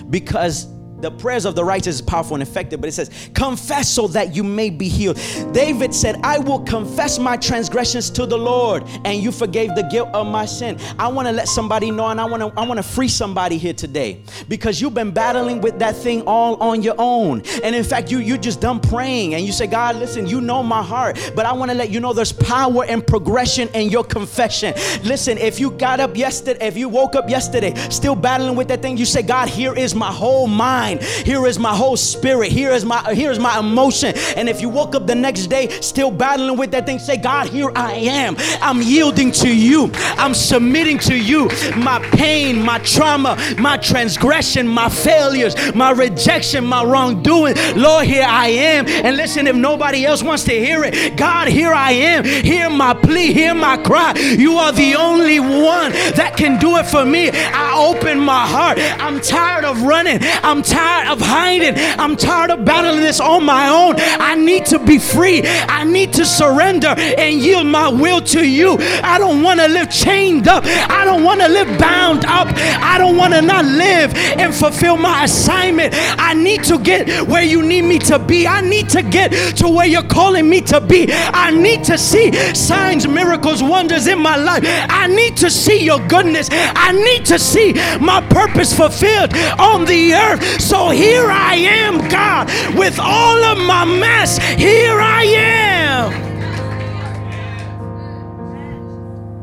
Because 0.08 0.66
the 1.04 1.10
prayers 1.10 1.44
of 1.44 1.54
the 1.54 1.64
righteous 1.64 1.96
is 1.96 2.02
powerful 2.02 2.34
and 2.34 2.42
effective, 2.42 2.80
but 2.80 2.88
it 2.88 2.92
says, 2.92 3.10
confess 3.34 3.90
so 3.90 4.08
that 4.08 4.34
you 4.34 4.42
may 4.42 4.70
be 4.70 4.88
healed. 4.88 5.16
David 5.52 5.94
said, 5.94 6.18
I 6.22 6.38
will 6.38 6.60
confess 6.60 7.18
my 7.18 7.36
transgressions 7.36 8.08
to 8.10 8.26
the 8.26 8.38
Lord, 8.38 8.84
and 9.04 9.22
you 9.22 9.30
forgave 9.30 9.74
the 9.74 9.82
guilt 9.82 10.08
of 10.14 10.26
my 10.26 10.46
sin. 10.46 10.78
I 10.98 11.08
want 11.08 11.28
to 11.28 11.32
let 11.32 11.48
somebody 11.48 11.90
know, 11.90 12.06
and 12.06 12.20
I 12.20 12.24
want 12.24 12.42
to 12.42 12.52
I 12.58 12.66
want 12.66 12.78
to 12.78 12.82
free 12.82 13.08
somebody 13.08 13.58
here 13.58 13.74
today 13.74 14.22
because 14.48 14.80
you've 14.80 14.94
been 14.94 15.10
battling 15.10 15.60
with 15.60 15.78
that 15.80 15.94
thing 15.96 16.22
all 16.22 16.56
on 16.56 16.82
your 16.82 16.94
own. 16.98 17.42
And 17.62 17.74
in 17.74 17.84
fact, 17.84 18.10
you 18.10 18.18
you 18.18 18.38
just 18.38 18.60
done 18.60 18.80
praying 18.80 19.34
and 19.34 19.44
you 19.44 19.52
say, 19.52 19.66
God, 19.66 19.96
listen, 19.96 20.26
you 20.26 20.40
know 20.40 20.62
my 20.62 20.82
heart, 20.82 21.32
but 21.34 21.44
I 21.44 21.52
want 21.52 21.70
to 21.70 21.76
let 21.76 21.90
you 21.90 22.00
know 22.00 22.12
there's 22.12 22.32
power 22.32 22.84
and 22.84 23.06
progression 23.06 23.68
in 23.74 23.90
your 23.90 24.04
confession. 24.04 24.72
Listen, 25.02 25.36
if 25.36 25.60
you 25.60 25.70
got 25.72 26.00
up 26.00 26.16
yesterday, 26.16 26.66
if 26.66 26.76
you 26.76 26.88
woke 26.88 27.14
up 27.14 27.28
yesterday 27.28 27.74
still 27.90 28.14
battling 28.14 28.56
with 28.56 28.68
that 28.68 28.80
thing, 28.80 28.96
you 28.96 29.04
say, 29.04 29.22
God, 29.22 29.48
here 29.48 29.74
is 29.74 29.94
my 29.94 30.12
whole 30.12 30.46
mind, 30.46 30.93
here 30.98 31.46
is 31.46 31.58
my 31.58 31.74
whole 31.74 31.96
spirit, 31.96 32.50
here 32.50 32.72
is 32.72 32.84
my 32.84 33.14
here 33.14 33.30
is 33.30 33.38
my 33.38 33.58
emotion. 33.58 34.14
And 34.36 34.48
if 34.48 34.60
you 34.60 34.68
woke 34.68 34.94
up 34.94 35.06
the 35.06 35.14
next 35.14 35.46
day 35.46 35.68
still 35.80 36.10
battling 36.10 36.56
with 36.56 36.70
that 36.72 36.86
thing, 36.86 36.98
say, 36.98 37.16
God, 37.16 37.48
here 37.48 37.70
I 37.74 37.94
am. 37.94 38.36
I'm 38.60 38.82
yielding 38.82 39.32
to 39.32 39.54
you. 39.54 39.90
I'm 39.94 40.34
submitting 40.34 40.98
to 41.00 41.16
you. 41.16 41.48
My 41.76 41.98
pain, 42.12 42.62
my 42.62 42.78
trauma, 42.78 43.36
my 43.58 43.76
transgression, 43.76 44.66
my 44.66 44.88
failures, 44.88 45.54
my 45.74 45.90
rejection, 45.90 46.64
my 46.64 46.84
wrongdoing. 46.84 47.54
Lord, 47.76 48.06
here 48.06 48.26
I 48.26 48.48
am. 48.48 48.86
And 48.86 49.16
listen, 49.16 49.46
if 49.46 49.56
nobody 49.56 50.04
else 50.04 50.22
wants 50.22 50.44
to 50.44 50.52
hear 50.52 50.84
it, 50.84 51.16
God, 51.16 51.48
here 51.48 51.72
I 51.72 51.92
am. 51.92 52.24
Hear 52.24 52.70
my 52.70 52.94
plea, 52.94 53.32
hear 53.32 53.54
my 53.54 53.76
cry. 53.76 54.14
You 54.18 54.54
are 54.54 54.72
the 54.72 54.94
only 54.94 55.40
one 55.40 55.92
that 56.16 56.34
can 56.36 56.58
do 56.60 56.76
it 56.76 56.86
for 56.86 57.04
me. 57.04 57.30
I 57.32 57.74
open 57.76 58.20
my 58.20 58.46
heart. 58.46 58.78
I'm 58.78 59.20
tired 59.20 59.64
of 59.64 59.82
running. 59.82 60.18
I'm 60.42 60.62
tired 60.62 60.83
of 61.08 61.20
hiding. 61.20 61.74
I'm 61.98 62.16
tired 62.16 62.50
of 62.50 62.64
battling 62.64 63.00
this 63.00 63.20
on 63.20 63.44
my 63.44 63.68
own. 63.68 63.94
I 63.98 64.34
need 64.34 64.66
to 64.66 64.78
be 64.78 64.98
free. 64.98 65.42
I 65.44 65.84
need 65.84 66.12
to 66.14 66.24
surrender 66.24 66.94
and 66.96 67.40
yield 67.40 67.66
my 67.66 67.88
will 67.88 68.20
to 68.20 68.46
you. 68.46 68.76
I 69.02 69.18
don't 69.18 69.42
want 69.42 69.60
to 69.60 69.68
live 69.68 69.90
chained 69.90 70.48
up. 70.48 70.64
I 70.66 71.04
don't 71.04 71.22
want 71.22 71.40
to 71.40 71.48
live 71.48 71.78
bound 71.78 72.24
up. 72.24 72.48
I 72.56 72.98
don't 72.98 73.16
want 73.16 73.34
to 73.34 73.42
not 73.42 73.64
live 73.64 74.14
and 74.14 74.54
fulfill 74.54 74.96
my 74.96 75.24
assignment. 75.24 75.94
I 76.18 76.34
need 76.34 76.64
to 76.64 76.78
get 76.78 77.28
where 77.28 77.42
you 77.42 77.62
need 77.62 77.82
me 77.82 77.98
to 78.00 78.18
be. 78.18 78.46
I 78.46 78.60
need 78.60 78.88
to 78.90 79.02
get 79.02 79.30
to 79.56 79.68
where 79.68 79.86
you're 79.86 80.02
calling 80.02 80.48
me 80.48 80.60
to 80.62 80.80
be. 80.80 81.06
I 81.10 81.50
need 81.50 81.84
to 81.84 81.98
see 81.98 82.32
signs, 82.54 83.06
miracles, 83.06 83.62
wonders 83.62 84.06
in 84.06 84.18
my 84.18 84.36
life. 84.36 84.62
I 84.64 85.06
need 85.06 85.36
to 85.38 85.50
see 85.50 85.84
your 85.84 86.00
goodness. 86.08 86.48
I 86.52 86.92
need 86.92 87.24
to 87.26 87.38
see 87.38 87.72
my 88.00 88.20
purpose 88.30 88.74
fulfilled 88.76 89.32
on 89.58 89.84
the 89.84 90.14
earth. 90.14 90.60
So 90.64 90.88
here 90.88 91.26
I 91.30 91.56
am, 91.56 92.08
God, 92.08 92.48
with 92.74 92.98
all 92.98 93.44
of 93.44 93.58
my 93.58 93.84
mess. 93.84 94.38
Here 94.38 94.98
I 94.98 95.22
am. 95.24 96.10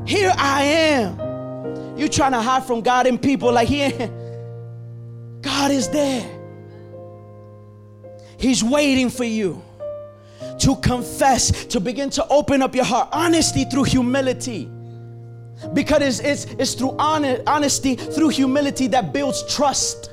Here 0.07 0.34
I 0.36 0.63
am. 0.63 1.95
You 1.95 2.10
trying 2.10 2.31
to 2.31 2.41
hide 2.41 2.65
from 2.65 2.81
God 2.81 3.05
and 3.05 3.21
people 3.21 3.53
like 3.53 3.67
here. 3.67 4.10
God 5.41 5.69
is 5.69 5.89
there. 5.89 6.27
He's 8.39 8.63
waiting 8.63 9.12
for 9.12 9.23
you 9.23 9.62
to 10.62 10.75
confess, 10.77 11.65
to 11.67 11.79
begin 11.79 12.10
to 12.10 12.27
open 12.29 12.63
up 12.63 12.73
your 12.73 12.86
heart. 12.86 13.10
Honesty 13.12 13.65
through 13.65 13.84
humility. 13.84 14.71
Because 15.73 16.19
it's, 16.19 16.45
it's, 16.45 16.45
it's 16.60 16.73
through 16.73 16.97
honesty, 16.97 17.95
through 17.95 18.29
humility 18.29 18.88
that 18.88 19.13
builds 19.13 19.43
trust. 19.53 20.12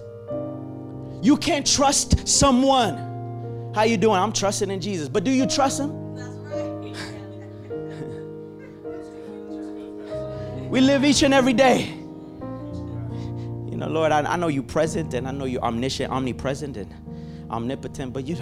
You 1.22 1.36
can't 1.36 1.66
trust 1.66 2.28
someone. 2.28 3.72
How 3.74 3.82
you 3.82 3.96
doing? 3.96 4.16
I'm 4.16 4.32
trusting 4.32 4.70
in 4.70 4.80
Jesus. 4.80 5.08
But 5.08 5.24
do 5.24 5.30
you 5.30 5.46
trust 5.46 5.80
him? 5.80 5.96
We 10.68 10.82
live 10.82 11.02
each 11.02 11.22
and 11.22 11.32
every 11.32 11.54
day. 11.54 11.86
You 13.70 13.76
know, 13.78 13.88
Lord, 13.88 14.12
I, 14.12 14.20
I 14.20 14.36
know 14.36 14.48
you're 14.48 14.62
present 14.62 15.14
and 15.14 15.26
I 15.26 15.30
know 15.30 15.46
you 15.46 15.60
omniscient, 15.60 16.12
omnipresent, 16.12 16.76
and 16.76 16.92
omnipotent, 17.50 18.12
but 18.12 18.26
you 18.26 18.36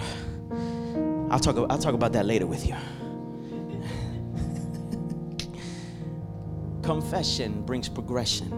I'll 1.31 1.39
talk 1.39 1.55
I'll 1.69 1.77
talk 1.77 1.93
about 1.93 2.11
that 2.13 2.25
later 2.25 2.45
with 2.45 2.67
you. 2.67 2.75
Confession 6.83 7.61
brings 7.63 7.87
progression. 7.87 8.51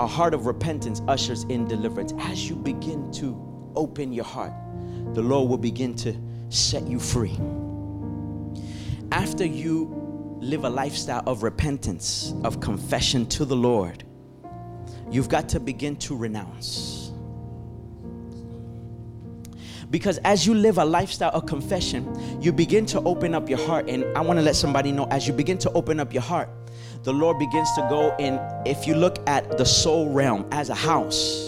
A 0.00 0.06
heart 0.06 0.34
of 0.34 0.44
repentance 0.44 1.00
ushers 1.08 1.44
in 1.44 1.66
deliverance. 1.66 2.12
As 2.18 2.46
you 2.46 2.56
begin 2.56 3.10
to 3.12 3.47
open 3.78 4.12
your 4.12 4.24
heart, 4.24 4.52
the 5.14 5.22
Lord 5.22 5.48
will 5.48 5.58
begin 5.58 5.94
to 5.96 6.14
set 6.50 6.86
you 6.86 6.98
free. 6.98 7.38
After 9.12 9.46
you 9.46 10.38
live 10.40 10.64
a 10.64 10.70
lifestyle 10.70 11.22
of 11.26 11.42
repentance, 11.42 12.34
of 12.44 12.60
confession 12.60 13.26
to 13.26 13.44
the 13.44 13.56
Lord, 13.56 14.04
you've 15.10 15.28
got 15.28 15.48
to 15.50 15.60
begin 15.60 15.96
to 15.96 16.16
renounce. 16.16 17.12
Because 19.90 20.18
as 20.18 20.46
you 20.46 20.54
live 20.54 20.76
a 20.76 20.84
lifestyle 20.84 21.30
of 21.32 21.46
confession, 21.46 22.42
you 22.42 22.52
begin 22.52 22.84
to 22.86 23.00
open 23.02 23.34
up 23.34 23.48
your 23.48 23.58
heart. 23.58 23.88
And 23.88 24.04
I 24.16 24.20
want 24.20 24.38
to 24.38 24.42
let 24.42 24.54
somebody 24.54 24.92
know 24.92 25.06
as 25.10 25.26
you 25.26 25.32
begin 25.32 25.56
to 25.58 25.72
open 25.72 25.98
up 25.98 26.12
your 26.12 26.22
heart, 26.22 26.50
the 27.04 27.12
Lord 27.12 27.38
begins 27.38 27.72
to 27.76 27.86
go 27.88 28.14
in. 28.18 28.38
If 28.66 28.86
you 28.86 28.94
look 28.94 29.18
at 29.26 29.56
the 29.56 29.64
soul 29.64 30.10
realm 30.10 30.46
as 30.52 30.68
a 30.68 30.74
house, 30.74 31.47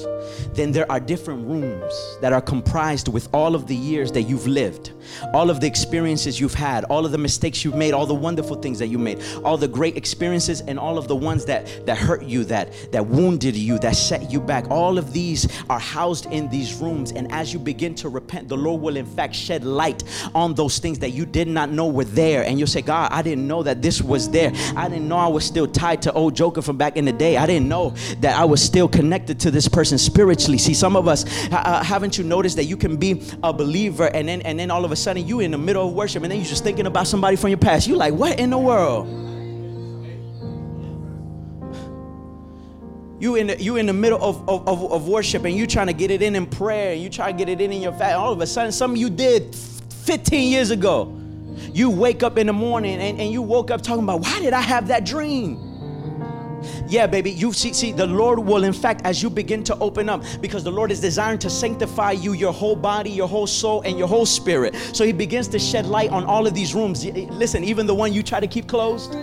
then 0.54 0.72
there 0.72 0.90
are 0.90 1.00
different 1.00 1.46
rooms 1.46 2.18
that 2.20 2.32
are 2.32 2.40
comprised 2.40 3.08
with 3.08 3.28
all 3.32 3.54
of 3.54 3.66
the 3.66 3.74
years 3.76 4.12
that 4.12 4.22
you've 4.22 4.46
lived, 4.46 4.92
all 5.32 5.50
of 5.50 5.60
the 5.60 5.66
experiences 5.66 6.40
you've 6.40 6.54
had, 6.54 6.84
all 6.84 7.04
of 7.04 7.12
the 7.12 7.18
mistakes 7.18 7.64
you've 7.64 7.74
made, 7.74 7.92
all 7.92 8.06
the 8.06 8.14
wonderful 8.14 8.56
things 8.56 8.78
that 8.78 8.88
you 8.88 8.98
made, 8.98 9.22
all 9.44 9.56
the 9.56 9.68
great 9.68 9.96
experiences 9.96 10.60
and 10.62 10.78
all 10.78 10.98
of 10.98 11.08
the 11.08 11.16
ones 11.16 11.44
that 11.44 11.86
that 11.86 11.98
hurt 11.98 12.22
you, 12.24 12.44
that 12.44 12.72
that 12.92 13.06
wounded 13.06 13.56
you, 13.56 13.78
that 13.78 13.96
set 13.96 14.30
you 14.30 14.40
back. 14.40 14.70
All 14.70 14.98
of 14.98 15.12
these 15.12 15.48
are 15.68 15.78
housed 15.78 16.26
in 16.26 16.48
these 16.50 16.74
rooms 16.74 17.12
and 17.12 17.30
as 17.32 17.52
you 17.52 17.58
begin 17.58 17.94
to 17.96 18.08
repent, 18.08 18.48
the 18.48 18.56
Lord 18.56 18.80
will 18.82 18.96
in 18.96 19.06
fact 19.06 19.34
shed 19.34 19.64
light 19.64 20.02
on 20.34 20.54
those 20.54 20.78
things 20.78 20.98
that 21.00 21.10
you 21.10 21.26
did 21.26 21.48
not 21.48 21.70
know 21.70 21.88
were 21.88 22.04
there 22.04 22.44
and 22.44 22.58
you'll 22.58 22.68
say, 22.68 22.82
"God, 22.82 23.10
I 23.12 23.22
didn't 23.22 23.46
know 23.46 23.62
that 23.62 23.82
this 23.82 24.00
was 24.02 24.28
there. 24.30 24.52
I 24.76 24.88
didn't 24.88 25.08
know 25.08 25.16
I 25.16 25.28
was 25.28 25.44
still 25.44 25.66
tied 25.66 26.02
to 26.02 26.12
old 26.12 26.34
Joker 26.34 26.62
from 26.62 26.76
back 26.76 26.96
in 26.96 27.04
the 27.04 27.12
day. 27.12 27.36
I 27.36 27.46
didn't 27.46 27.68
know 27.68 27.94
that 28.20 28.38
I 28.38 28.44
was 28.44 28.62
still 28.62 28.88
connected 28.88 29.40
to 29.40 29.50
this 29.50 29.68
person 29.68 29.98
spiritually. 29.98 30.58
See, 30.58 30.74
some 30.74 30.96
of 30.96 31.08
us 31.08 31.24
uh, 31.50 31.82
haven't 31.82 32.18
you 32.18 32.24
noticed 32.24 32.56
that 32.56 32.64
you 32.64 32.76
can 32.76 32.96
be 32.96 33.22
a 33.42 33.52
believer 33.52 34.06
and 34.14 34.28
then 34.28 34.40
and 34.42 34.58
then 34.58 34.70
all 34.70 34.84
of 34.84 34.92
a 34.92 34.96
sudden 35.00 35.26
you 35.26 35.40
in 35.40 35.50
the 35.50 35.58
middle 35.58 35.86
of 35.86 35.94
worship 35.94 36.22
and 36.22 36.30
then 36.30 36.38
you're 36.38 36.48
just 36.48 36.64
thinking 36.64 36.86
about 36.86 37.06
somebody 37.06 37.36
from 37.36 37.50
your 37.50 37.58
past. 37.58 37.86
You 37.86 37.96
like, 37.96 38.14
what 38.14 38.38
in 38.38 38.50
the 38.50 38.58
world? 38.58 39.08
You 43.20 43.34
in 43.34 43.48
the, 43.48 43.62
you 43.62 43.76
in 43.76 43.86
the 43.86 43.92
middle 43.92 44.22
of, 44.22 44.48
of, 44.48 44.66
of, 44.66 44.92
of 44.92 45.08
worship 45.08 45.44
and 45.44 45.54
you 45.54 45.66
trying 45.66 45.88
to 45.88 45.92
get 45.92 46.10
it 46.10 46.22
in 46.22 46.34
in 46.34 46.46
prayer 46.46 46.92
and 46.92 47.02
you 47.02 47.10
try 47.10 47.30
to 47.30 47.36
get 47.36 47.48
it 47.48 47.60
in 47.60 47.72
in 47.72 47.82
your 47.82 47.92
fast. 47.92 48.16
All 48.16 48.32
of 48.32 48.40
a 48.40 48.46
sudden, 48.46 48.72
something 48.72 48.98
you 48.98 49.10
did 49.10 49.54
15 49.54 50.50
years 50.50 50.70
ago. 50.70 51.16
You 51.74 51.90
wake 51.90 52.22
up 52.22 52.38
in 52.38 52.46
the 52.46 52.52
morning 52.52 52.98
and, 52.98 53.20
and 53.20 53.30
you 53.30 53.42
woke 53.42 53.70
up 53.70 53.82
talking 53.82 54.02
about 54.02 54.22
why 54.22 54.40
did 54.40 54.54
I 54.54 54.62
have 54.62 54.88
that 54.88 55.04
dream? 55.04 55.69
Yeah, 56.90 57.06
baby. 57.06 57.30
You 57.30 57.52
see, 57.52 57.72
see, 57.72 57.92
the 57.92 58.06
Lord 58.06 58.40
will, 58.40 58.64
in 58.64 58.72
fact, 58.72 59.02
as 59.04 59.22
you 59.22 59.30
begin 59.30 59.62
to 59.62 59.78
open 59.78 60.08
up, 60.08 60.24
because 60.40 60.64
the 60.64 60.72
Lord 60.72 60.90
is 60.90 61.00
desiring 61.00 61.38
to 61.38 61.48
sanctify 61.48 62.10
you, 62.10 62.32
your 62.32 62.52
whole 62.52 62.74
body, 62.74 63.10
your 63.10 63.28
whole 63.28 63.46
soul, 63.46 63.82
and 63.82 63.96
your 63.96 64.08
whole 64.08 64.26
spirit. 64.26 64.74
So 64.92 65.04
He 65.04 65.12
begins 65.12 65.46
to 65.48 65.58
shed 65.60 65.86
light 65.86 66.10
on 66.10 66.24
all 66.24 66.48
of 66.48 66.54
these 66.54 66.74
rooms. 66.74 67.06
Listen, 67.06 67.62
even 67.62 67.86
the 67.86 67.94
one 67.94 68.12
you 68.12 68.24
try 68.24 68.40
to 68.40 68.48
keep 68.48 68.66
closed, 68.66 69.14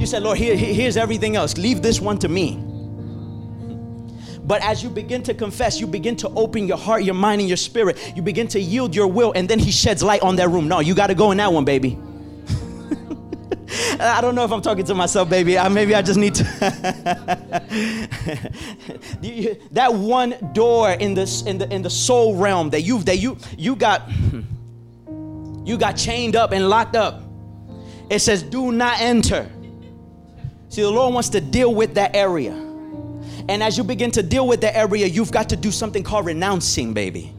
you 0.00 0.04
said, 0.04 0.24
Lord, 0.24 0.36
here, 0.36 0.56
here's 0.56 0.96
everything 0.96 1.36
else. 1.36 1.56
Leave 1.56 1.80
this 1.80 2.00
one 2.00 2.18
to 2.18 2.28
me. 2.28 2.60
But 4.44 4.60
as 4.62 4.82
you 4.82 4.90
begin 4.90 5.22
to 5.22 5.32
confess, 5.32 5.78
you 5.78 5.86
begin 5.86 6.16
to 6.16 6.28
open 6.30 6.66
your 6.66 6.76
heart, 6.76 7.04
your 7.04 7.14
mind, 7.14 7.40
and 7.40 7.48
your 7.48 7.56
spirit. 7.56 8.14
You 8.16 8.22
begin 8.22 8.48
to 8.48 8.58
yield 8.60 8.96
your 8.96 9.06
will, 9.06 9.30
and 9.36 9.48
then 9.48 9.60
He 9.60 9.70
sheds 9.70 10.02
light 10.02 10.22
on 10.22 10.34
that 10.36 10.48
room. 10.48 10.66
No, 10.66 10.80
you 10.80 10.92
got 10.92 11.06
to 11.06 11.14
go 11.14 11.30
in 11.30 11.38
that 11.38 11.52
one, 11.52 11.64
baby. 11.64 11.96
I 14.02 14.20
don't 14.20 14.34
know 14.34 14.44
if 14.44 14.50
I'm 14.50 14.60
talking 14.60 14.84
to 14.86 14.94
myself, 14.94 15.30
baby. 15.30 15.56
I, 15.58 15.68
maybe 15.68 15.94
I 15.94 16.02
just 16.02 16.18
need 16.18 16.34
to. 16.36 16.44
that 19.72 19.94
one 19.94 20.34
door 20.52 20.90
in 20.90 21.14
the 21.14 21.44
in 21.46 21.58
the 21.58 21.72
in 21.72 21.82
the 21.82 21.90
soul 21.90 22.36
realm 22.36 22.70
that 22.70 22.82
you 22.82 23.02
that 23.04 23.18
you 23.18 23.36
you 23.56 23.76
got 23.76 24.08
you 25.64 25.78
got 25.78 25.92
chained 25.92 26.34
up 26.36 26.52
and 26.52 26.68
locked 26.68 26.96
up. 26.96 27.22
It 28.10 28.18
says, 28.18 28.42
"Do 28.42 28.72
not 28.72 29.00
enter." 29.00 29.48
See, 30.68 30.82
the 30.82 30.90
Lord 30.90 31.14
wants 31.14 31.28
to 31.30 31.40
deal 31.40 31.74
with 31.74 31.94
that 31.94 32.16
area. 32.16 32.52
And 33.48 33.62
as 33.62 33.76
you 33.76 33.84
begin 33.84 34.10
to 34.12 34.22
deal 34.22 34.46
with 34.46 34.60
that 34.62 34.76
area, 34.76 35.06
you've 35.06 35.32
got 35.32 35.48
to 35.50 35.56
do 35.56 35.70
something 35.70 36.02
called 36.02 36.26
renouncing, 36.26 36.94
baby. 36.94 37.34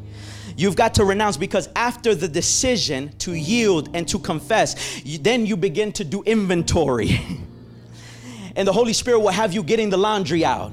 You've 0.55 0.75
got 0.75 0.93
to 0.95 1.05
renounce 1.05 1.37
because 1.37 1.69
after 1.75 2.13
the 2.15 2.27
decision 2.27 3.15
to 3.19 3.33
yield 3.33 3.89
and 3.95 4.07
to 4.09 4.19
confess, 4.19 5.03
you, 5.05 5.17
then 5.17 5.45
you 5.45 5.57
begin 5.57 5.91
to 5.93 6.03
do 6.03 6.23
inventory. 6.23 7.19
and 8.55 8.67
the 8.67 8.73
Holy 8.73 8.93
Spirit 8.93 9.19
will 9.19 9.29
have 9.29 9.53
you 9.53 9.63
getting 9.63 9.89
the 9.89 9.97
laundry 9.97 10.45
out. 10.45 10.71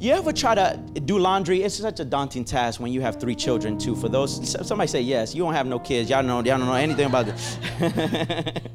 you 0.00 0.12
ever 0.12 0.32
try 0.32 0.54
to 0.54 0.80
do 1.04 1.18
laundry? 1.18 1.62
It's 1.62 1.76
such 1.76 2.00
a 2.00 2.04
daunting 2.04 2.44
task 2.44 2.80
when 2.80 2.92
you 2.92 3.00
have 3.02 3.20
three 3.20 3.34
children 3.34 3.78
too. 3.78 3.94
For 3.96 4.08
those, 4.08 4.56
somebody 4.66 4.88
say 4.88 5.02
yes. 5.02 5.34
You 5.34 5.42
don't 5.42 5.54
have 5.54 5.66
no 5.66 5.78
kids. 5.78 6.08
Y'all 6.08 6.22
know. 6.22 6.36
Y'all 6.36 6.58
don't 6.58 6.66
know 6.66 6.74
anything 6.74 7.06
about 7.06 7.26
it. 7.28 8.72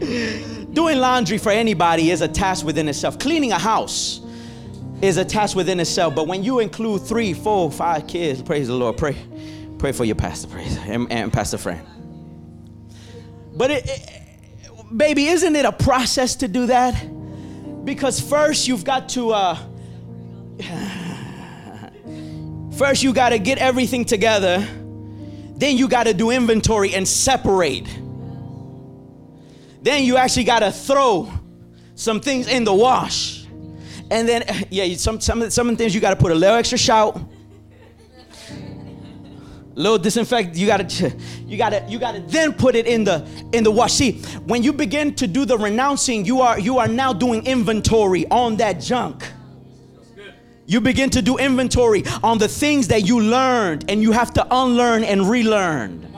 Doing 0.74 0.98
laundry 0.98 1.38
for 1.38 1.52
anybody 1.52 2.10
is 2.10 2.22
a 2.22 2.28
task 2.28 2.64
within 2.64 2.88
itself. 2.88 3.18
Cleaning 3.18 3.52
a 3.52 3.58
house 3.58 4.20
is 5.02 5.16
a 5.16 5.24
task 5.24 5.56
within 5.56 5.80
itself. 5.80 6.14
But 6.14 6.26
when 6.26 6.42
you 6.42 6.58
include 6.58 7.02
three, 7.02 7.32
four, 7.32 7.70
five 7.70 8.06
kids, 8.06 8.42
praise 8.42 8.68
the 8.68 8.74
Lord. 8.74 8.96
Pray, 8.96 9.16
pray 9.80 9.92
for 9.92 10.04
your 10.04 10.14
pastor, 10.14 10.46
praise, 10.46 10.76
and, 10.76 11.10
and 11.10 11.32
pastor 11.32 11.56
friend. 11.56 11.80
But 13.54 13.70
it, 13.70 13.88
it, 13.88 14.10
baby, 14.94 15.24
isn't 15.26 15.56
it 15.56 15.64
a 15.64 15.72
process 15.72 16.36
to 16.36 16.48
do 16.48 16.66
that? 16.66 16.92
Because 17.84 18.20
first 18.20 18.68
you've 18.68 18.84
got 18.84 19.08
to. 19.10 19.30
Uh, 19.30 19.56
first 22.76 23.02
you 23.02 23.14
got 23.14 23.30
to 23.30 23.38
get 23.38 23.56
everything 23.56 24.04
together. 24.04 24.58
Then 25.56 25.78
you 25.78 25.88
got 25.88 26.04
to 26.04 26.12
do 26.12 26.28
inventory 26.30 26.94
and 26.94 27.08
separate. 27.08 27.86
Then 29.82 30.04
you 30.04 30.18
actually 30.18 30.44
got 30.44 30.60
to 30.60 30.70
throw 30.72 31.32
some 31.94 32.20
things 32.20 32.48
in 32.48 32.64
the 32.64 32.74
wash. 32.74 33.46
And 34.10 34.28
then, 34.28 34.66
yeah, 34.70 34.94
some, 34.96 35.20
some, 35.20 35.48
some 35.48 35.74
things 35.76 35.94
you 35.94 36.02
got 36.02 36.10
to 36.10 36.16
put 36.16 36.32
a 36.32 36.34
little 36.34 36.56
extra 36.56 36.76
shout. 36.76 37.18
Little 39.80 39.98
disinfect 39.98 40.56
you 40.56 40.66
gotta 40.66 41.16
you 41.46 41.56
gotta 41.56 41.84
you 41.88 41.98
gotta 41.98 42.20
then 42.20 42.52
put 42.52 42.74
it 42.74 42.86
in 42.86 43.04
the 43.04 43.26
in 43.52 43.64
the 43.64 43.70
wash. 43.70 43.94
See 43.94 44.20
when 44.46 44.62
you 44.62 44.72
begin 44.72 45.14
to 45.16 45.26
do 45.26 45.44
the 45.44 45.58
renouncing 45.58 46.24
you 46.24 46.40
are 46.40 46.58
you 46.58 46.78
are 46.78 46.88
now 46.88 47.12
doing 47.12 47.44
inventory 47.46 48.26
on 48.30 48.56
that 48.56 48.80
junk. 48.80 49.24
You 50.66 50.80
begin 50.80 51.10
to 51.10 51.22
do 51.22 51.36
inventory 51.36 52.04
on 52.22 52.38
the 52.38 52.46
things 52.46 52.88
that 52.88 53.04
you 53.04 53.20
learned 53.20 53.86
and 53.90 54.00
you 54.00 54.12
have 54.12 54.32
to 54.34 54.46
unlearn 54.50 55.02
and 55.02 55.28
relearn 55.28 56.09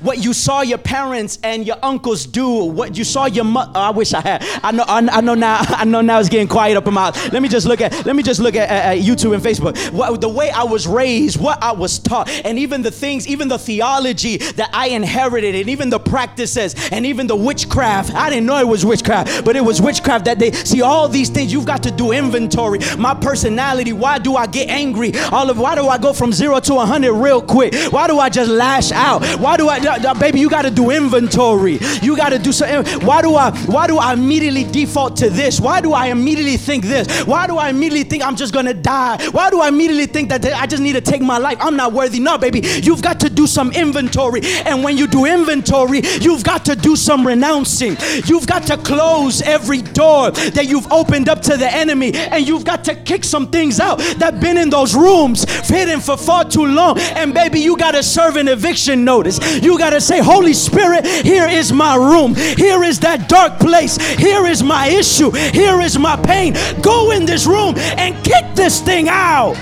what 0.00 0.22
you 0.22 0.32
saw 0.32 0.62
your 0.62 0.78
parents 0.78 1.38
and 1.42 1.66
your 1.66 1.76
uncles 1.82 2.26
do, 2.26 2.64
what 2.64 2.96
you 2.96 3.04
saw 3.04 3.26
your 3.26 3.44
mother. 3.44 3.72
Oh, 3.74 3.80
I 3.80 3.90
wish 3.90 4.12
I 4.14 4.20
had. 4.20 4.44
I 4.62 4.72
know. 4.72 4.84
I, 4.86 4.98
I, 4.98 5.20
know 5.20 5.34
now. 5.34 5.58
I 5.60 5.84
know 5.84 6.00
now. 6.00 6.18
It's 6.18 6.28
getting 6.28 6.48
quiet 6.48 6.76
up 6.76 6.86
in 6.86 6.94
my. 6.94 7.10
Let 7.32 7.42
me 7.42 7.48
just 7.48 7.66
look 7.66 7.80
at. 7.80 8.06
Let 8.06 8.16
me 8.16 8.22
just 8.22 8.40
look 8.40 8.54
at, 8.54 8.68
at, 8.68 8.98
at 8.98 9.04
YouTube 9.04 9.34
and 9.34 9.42
Facebook. 9.42 9.76
What, 9.92 10.20
the 10.20 10.28
way 10.28 10.50
I 10.50 10.64
was 10.64 10.86
raised, 10.86 11.40
what 11.40 11.62
I 11.62 11.72
was 11.72 11.98
taught, 11.98 12.28
and 12.28 12.58
even 12.58 12.82
the 12.82 12.90
things, 12.90 13.26
even 13.28 13.48
the 13.48 13.58
theology 13.58 14.38
that 14.38 14.70
I 14.72 14.88
inherited, 14.88 15.54
and 15.54 15.68
even 15.68 15.90
the 15.90 15.98
practices, 15.98 16.74
and 16.90 17.06
even 17.06 17.26
the 17.26 17.36
witchcraft. 17.36 18.14
I 18.14 18.30
didn't 18.30 18.46
know 18.46 18.58
it 18.58 18.68
was 18.68 18.84
witchcraft, 18.84 19.44
but 19.44 19.56
it 19.56 19.62
was 19.62 19.80
witchcraft 19.80 20.24
that 20.26 20.38
they 20.38 20.52
see. 20.52 20.82
All 20.82 21.08
these 21.08 21.28
things 21.28 21.52
you've 21.52 21.66
got 21.66 21.82
to 21.84 21.90
do 21.90 22.12
inventory. 22.12 22.78
My 22.98 23.14
personality. 23.14 23.92
Why 23.92 24.18
do 24.18 24.36
I 24.36 24.46
get 24.46 24.68
angry? 24.68 25.12
All 25.32 25.50
of. 25.50 25.58
Why 25.58 25.74
do 25.74 25.88
I 25.88 25.98
go 25.98 26.12
from 26.12 26.32
zero 26.32 26.60
to 26.60 26.74
a 26.74 26.86
hundred 26.86 27.14
real 27.14 27.42
quick? 27.42 27.74
Why 27.92 28.06
do 28.06 28.18
I 28.18 28.28
just 28.28 28.50
lash 28.50 28.92
out? 28.92 29.24
Why 29.38 29.56
do 29.56 29.68
I? 29.68 29.75
Uh, 29.84 30.10
uh, 30.10 30.14
baby, 30.18 30.40
you 30.40 30.48
got 30.48 30.62
to 30.62 30.70
do 30.70 30.90
inventory. 30.90 31.78
You 32.02 32.16
got 32.16 32.30
to 32.30 32.38
do 32.38 32.52
something. 32.52 33.00
Why 33.06 33.22
do 33.22 33.34
I? 33.34 33.50
Why 33.66 33.86
do 33.86 33.98
I 33.98 34.12
immediately 34.12 34.64
default 34.64 35.16
to 35.16 35.30
this? 35.30 35.60
Why 35.60 35.80
do 35.80 35.92
I 35.92 36.06
immediately 36.06 36.56
think 36.56 36.84
this? 36.84 37.24
Why 37.24 37.46
do 37.46 37.56
I 37.58 37.70
immediately 37.70 38.04
think 38.04 38.24
I'm 38.24 38.36
just 38.36 38.52
gonna 38.52 38.74
die? 38.74 39.22
Why 39.30 39.50
do 39.50 39.60
I 39.60 39.68
immediately 39.68 40.06
think 40.06 40.28
that 40.30 40.44
I 40.44 40.66
just 40.66 40.82
need 40.82 40.94
to 40.94 41.00
take 41.00 41.22
my 41.22 41.38
life? 41.38 41.58
I'm 41.60 41.76
not 41.76 41.92
worthy. 41.92 42.20
No, 42.20 42.38
baby, 42.38 42.60
you've 42.82 43.02
got 43.02 43.20
to 43.20 43.30
do 43.30 43.46
some 43.46 43.72
inventory. 43.72 44.40
And 44.64 44.82
when 44.82 44.96
you 44.96 45.06
do 45.06 45.24
inventory, 45.24 46.00
you've 46.20 46.44
got 46.44 46.64
to 46.66 46.76
do 46.76 46.96
some 46.96 47.26
renouncing. 47.26 47.96
You've 48.26 48.46
got 48.46 48.64
to 48.64 48.76
close 48.76 49.42
every 49.42 49.82
door 49.82 50.30
that 50.30 50.66
you've 50.68 50.90
opened 50.92 51.28
up 51.28 51.42
to 51.42 51.56
the 51.56 51.72
enemy, 51.72 52.12
and 52.14 52.46
you've 52.46 52.64
got 52.64 52.84
to 52.84 52.94
kick 52.94 53.24
some 53.24 53.48
things 53.48 53.80
out 53.80 53.98
that 54.18 54.40
been 54.40 54.56
in 54.56 54.70
those 54.70 54.94
rooms 54.94 55.44
hidden 55.68 56.00
for 56.00 56.16
far 56.16 56.44
too 56.44 56.66
long. 56.66 56.98
And 56.98 57.34
baby, 57.34 57.60
you 57.60 57.76
got 57.76 57.92
to 57.92 58.02
serve 58.02 58.36
an 58.36 58.48
eviction 58.48 59.04
notice. 59.04 59.38
You 59.62 59.78
got 59.78 59.90
to 59.90 60.00
say, 60.00 60.20
Holy 60.20 60.52
Spirit, 60.52 61.06
here 61.06 61.46
is 61.46 61.72
my 61.72 61.96
room. 61.96 62.34
Here 62.34 62.82
is 62.82 63.00
that 63.00 63.28
dark 63.28 63.58
place. 63.58 63.96
Here 63.96 64.46
is 64.46 64.62
my 64.62 64.88
issue. 64.88 65.30
Here 65.30 65.80
is 65.80 65.98
my 65.98 66.16
pain. 66.16 66.54
Go 66.82 67.10
in 67.10 67.26
this 67.26 67.46
room 67.46 67.74
and 67.76 68.14
kick 68.24 68.54
this 68.54 68.80
thing 68.80 69.08
out. 69.08 69.54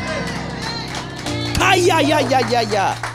Ay, 1.58 1.88
ay, 1.90 2.12
ay, 2.12 2.66
ay, 2.74 3.10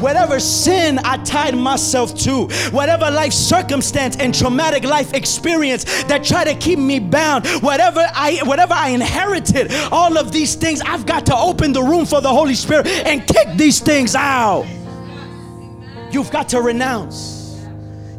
whatever 0.00 0.38
sin 0.40 0.98
I 1.04 1.16
tied 1.18 1.56
myself 1.56 2.14
to, 2.20 2.46
whatever 2.70 3.10
life 3.10 3.32
circumstance 3.32 4.16
and 4.16 4.34
traumatic 4.34 4.84
life 4.84 5.12
experience 5.14 5.84
that 6.04 6.24
try 6.24 6.44
to 6.44 6.54
keep 6.54 6.78
me 6.78 6.98
bound, 6.98 7.46
whatever 7.62 8.06
I 8.14 8.40
whatever 8.44 8.74
I 8.74 8.90
inherited, 8.90 9.72
all 9.90 10.16
of 10.16 10.32
these 10.32 10.54
things, 10.54 10.80
I've 10.80 11.06
got 11.06 11.26
to 11.26 11.36
open 11.36 11.72
the 11.72 11.82
room 11.82 12.06
for 12.06 12.20
the 12.20 12.30
Holy 12.30 12.54
Spirit 12.54 12.86
and 12.86 13.26
kick 13.26 13.48
these 13.56 13.80
things 13.80 14.14
out. 14.14 14.66
You've 16.10 16.30
got 16.30 16.48
to 16.50 16.60
renounce. 16.60 17.38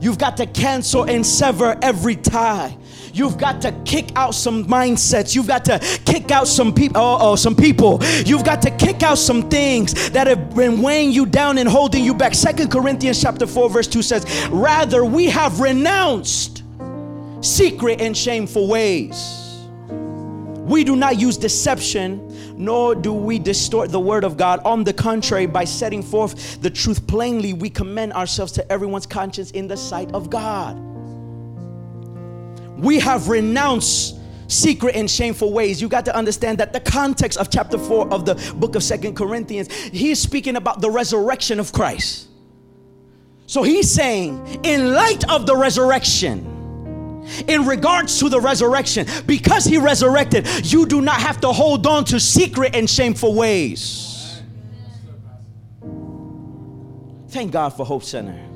You've 0.02 0.18
got 0.18 0.38
to 0.38 0.46
cancel 0.46 1.04
and 1.04 1.26
sever 1.26 1.78
every 1.82 2.16
tie. 2.16 2.78
You've 3.14 3.38
got 3.38 3.62
to 3.64 3.72
kick 3.86 4.12
out 4.16 4.36
some 4.36 4.66
mindsets. 4.66 5.36
You've 5.36 5.48
got 5.48 5.66
to 5.66 5.80
kick 6.06 6.32
out 6.32 6.48
some 6.48 6.74
people. 6.74 7.02
Oh, 7.02 7.16
uh, 7.16 7.34
uh, 7.34 7.36
some 7.36 7.56
people. 7.56 8.00
You've 8.26 8.46
got 8.46 8.62
to 8.62 8.72
kick 8.72 9.04
out 9.04 9.18
some 9.18 9.50
things 9.50 10.10
that 10.12 10.28
have 10.28 10.56
been 10.56 10.82
weighing 10.82 11.12
you 11.12 11.26
down 11.26 11.58
and 11.58 11.68
holding 11.68 12.04
you 12.04 12.14
back. 12.14 12.34
Second 12.34 12.72
Corinthians 12.72 13.22
chapter 13.22 13.46
4, 13.46 13.70
verse 13.70 13.88
2 13.88 14.02
says, 14.02 14.48
Rather, 14.50 15.04
we 15.04 15.26
have 15.26 15.60
renounced 15.60 16.64
secret 17.42 18.00
and 18.00 18.16
shameful 18.16 18.68
ways. 18.68 19.66
We 19.90 20.84
do 20.84 20.96
not 20.96 21.20
use 21.20 21.36
deception 21.36 22.29
nor 22.60 22.94
do 22.94 23.14
we 23.14 23.40
distort 23.40 23.90
the 23.90 24.00
word 24.00 24.24
of 24.24 24.36
God. 24.38 24.60
On 24.66 24.84
the 24.84 24.94
contrary, 24.94 25.46
by 25.46 25.64
setting 25.64 26.04
forth 26.04 26.62
the 26.62 26.70
truth 26.70 27.08
plainly, 27.08 27.54
we 27.54 27.70
commend 27.70 28.14
ourselves 28.14 28.52
to 28.52 28.72
everyone's 28.72 29.08
conscience 29.08 29.50
in 29.52 29.68
the 29.68 29.78
sight 29.78 30.12
of 30.12 30.30
God. 30.30 30.78
We 32.78 33.00
have 33.00 33.30
renounced 33.30 34.18
secret 34.50 34.96
and 34.96 35.10
shameful 35.10 35.54
ways. 35.54 35.82
You 35.82 35.88
got 35.88 36.04
to 36.06 36.16
understand 36.16 36.58
that 36.58 36.74
the 36.74 36.82
context 36.82 37.38
of 37.40 37.50
chapter 37.50 37.78
4 37.78 38.14
of 38.14 38.26
the 38.26 38.36
book 38.58 38.76
of 38.76 38.84
Second 38.84 39.16
Corinthians, 39.16 39.72
he 39.72 40.12
is 40.12 40.22
speaking 40.22 40.58
about 40.58 40.82
the 40.82 40.90
resurrection 40.90 41.60
of 41.60 41.72
Christ. 41.72 42.28
So 43.46 43.64
he's 43.64 43.90
saying, 43.90 44.60
in 44.64 44.94
light 44.94 45.30
of 45.30 45.46
the 45.46 45.56
resurrection, 45.56 46.49
in 47.48 47.66
regards 47.66 48.20
to 48.20 48.30
the 48.30 48.40
resurrection. 48.40 49.06
Because 49.26 49.66
he 49.66 49.78
resurrected, 49.78 50.48
you 50.72 50.86
do 50.86 51.02
not 51.02 51.22
have 51.22 51.42
to 51.42 51.52
hold 51.52 51.86
on 51.88 52.06
to 52.06 52.20
secret 52.20 52.76
and 52.76 52.90
shameful 52.90 53.36
ways. 53.36 54.42
Thank 57.30 57.52
God 57.52 57.70
for 57.70 57.86
Hope 57.86 58.04
Center. 58.04 58.49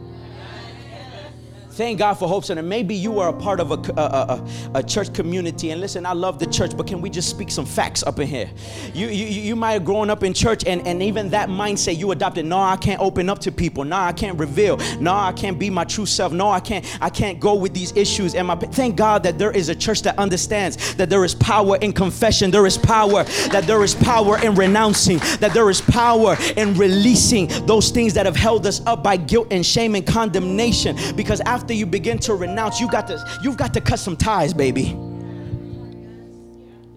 Thank 1.73 1.97
God 1.97 2.13
for 2.13 2.27
Hope 2.27 2.45
Center. 2.45 2.62
Maybe 2.62 2.93
you 2.93 3.19
are 3.19 3.29
a 3.29 3.33
part 3.33 3.59
of 3.59 3.71
a, 3.71 3.93
a, 3.99 4.03
a, 4.03 4.47
a, 4.75 4.83
church 4.83 5.12
community. 5.12 5.71
And 5.71 5.81
listen, 5.81 6.05
I 6.05 6.13
love 6.13 6.38
the 6.38 6.45
church, 6.45 6.77
but 6.77 6.86
can 6.86 7.01
we 7.01 7.09
just 7.09 7.27
speak 7.31 7.49
some 7.49 7.65
facts 7.65 8.03
up 8.03 8.19
in 8.19 8.27
here? 8.27 8.47
You, 8.93 9.07
you, 9.07 9.25
you 9.25 9.55
might 9.55 9.71
have 9.71 9.83
grown 9.83 10.12
up 10.12 10.21
in 10.21 10.36
church, 10.36 10.65
and, 10.67 10.86
and 10.88 11.01
even 11.01 11.31
that 11.31 11.49
mindset 11.49 11.97
you 11.97 12.12
adopted. 12.12 12.45
No, 12.45 12.59
I 12.59 12.77
can't 12.77 13.01
open 13.01 13.27
up 13.27 13.39
to 13.39 13.51
people. 13.51 13.86
No, 13.86 13.95
I 13.95 14.13
can't 14.13 14.38
reveal. 14.38 14.77
No, 14.99 15.15
I 15.15 15.31
can't 15.31 15.57
be 15.57 15.71
my 15.71 15.83
true 15.83 16.05
self. 16.05 16.31
No, 16.31 16.47
I 16.47 16.59
can't. 16.59 16.86
I 17.01 17.09
can't 17.09 17.39
go 17.39 17.55
with 17.55 17.73
these 17.73 17.91
issues. 17.97 18.36
And 18.36 18.45
my 18.45 18.55
thank 18.55 18.95
God 18.95 19.23
that 19.23 19.39
there 19.39 19.51
is 19.51 19.69
a 19.69 19.75
church 19.75 20.03
that 20.03 20.19
understands 20.19 20.93
that 20.93 21.09
there 21.09 21.25
is 21.25 21.33
power 21.33 21.77
in 21.77 21.91
confession. 21.91 22.51
There 22.51 22.67
is 22.67 22.77
power. 22.77 23.23
That 23.49 23.63
there 23.65 23.83
is 23.83 23.95
power 23.95 24.38
in 24.43 24.53
renouncing. 24.53 25.17
That 25.39 25.55
there 25.55 25.71
is 25.71 25.81
power 25.81 26.38
in 26.55 26.75
releasing 26.75 27.47
those 27.65 27.89
things 27.89 28.13
that 28.13 28.27
have 28.27 28.36
held 28.36 28.67
us 28.67 28.79
up 28.86 29.01
by 29.01 29.17
guilt 29.17 29.47
and 29.49 29.65
shame 29.65 29.95
and 29.95 30.05
condemnation. 30.05 30.95
Because 31.15 31.41
after 31.41 31.62
after 31.63 31.73
you 31.73 31.86
begin 31.86 32.19
to 32.19 32.36
renounce, 32.36 32.82
you 32.82 32.89
got 32.89 33.08
to 33.08 33.26
you've 33.41 33.56
got 33.56 33.73
to 33.73 33.80
cut 33.80 33.97
some 33.97 34.17
ties, 34.17 34.54
baby. 34.54 34.99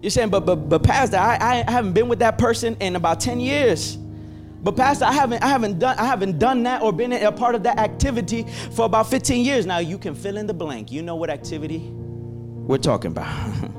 You're 0.01 0.09
saying, 0.09 0.27
but 0.29 0.41
but 0.45 0.67
but 0.67 0.83
Pastor, 0.83 1.15
I, 1.15 1.63
I 1.65 1.71
haven't 1.71 1.93
been 1.93 2.09
with 2.09 2.19
that 2.19 2.37
person 2.37 2.75
in 2.81 2.97
about 2.97 3.21
10 3.21 3.39
years. 3.39 3.95
But 3.95 4.75
Pastor, 4.75 5.05
I 5.05 5.13
haven't 5.13 5.41
I 5.41 5.47
haven't 5.47 5.79
done 5.79 5.97
I 5.97 6.03
haven't 6.03 6.37
done 6.37 6.63
that 6.63 6.81
or 6.81 6.91
been 6.91 7.13
a 7.13 7.31
part 7.31 7.55
of 7.55 7.63
that 7.63 7.79
activity 7.79 8.45
for 8.71 8.83
about 8.83 9.09
15 9.09 9.45
years. 9.45 9.65
Now 9.65 9.77
you 9.77 9.97
can 9.97 10.13
fill 10.13 10.35
in 10.35 10.47
the 10.47 10.53
blank. 10.53 10.91
You 10.91 11.01
know 11.01 11.15
what 11.15 11.29
activity 11.29 11.77
we're 11.89 12.77
talking 12.77 13.11
about. 13.11 13.53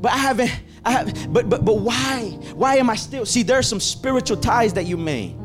but 0.00 0.12
I 0.12 0.18
haven't 0.18 0.52
I 0.84 0.92
have, 0.92 1.32
but 1.32 1.50
but 1.50 1.64
but 1.64 1.78
why? 1.78 2.38
Why 2.54 2.76
am 2.76 2.88
I 2.88 2.94
still 2.94 3.26
see 3.26 3.42
there's 3.42 3.66
some 3.66 3.80
spiritual 3.80 4.36
ties 4.36 4.72
that 4.74 4.86
you 4.86 4.96
made 4.96 5.36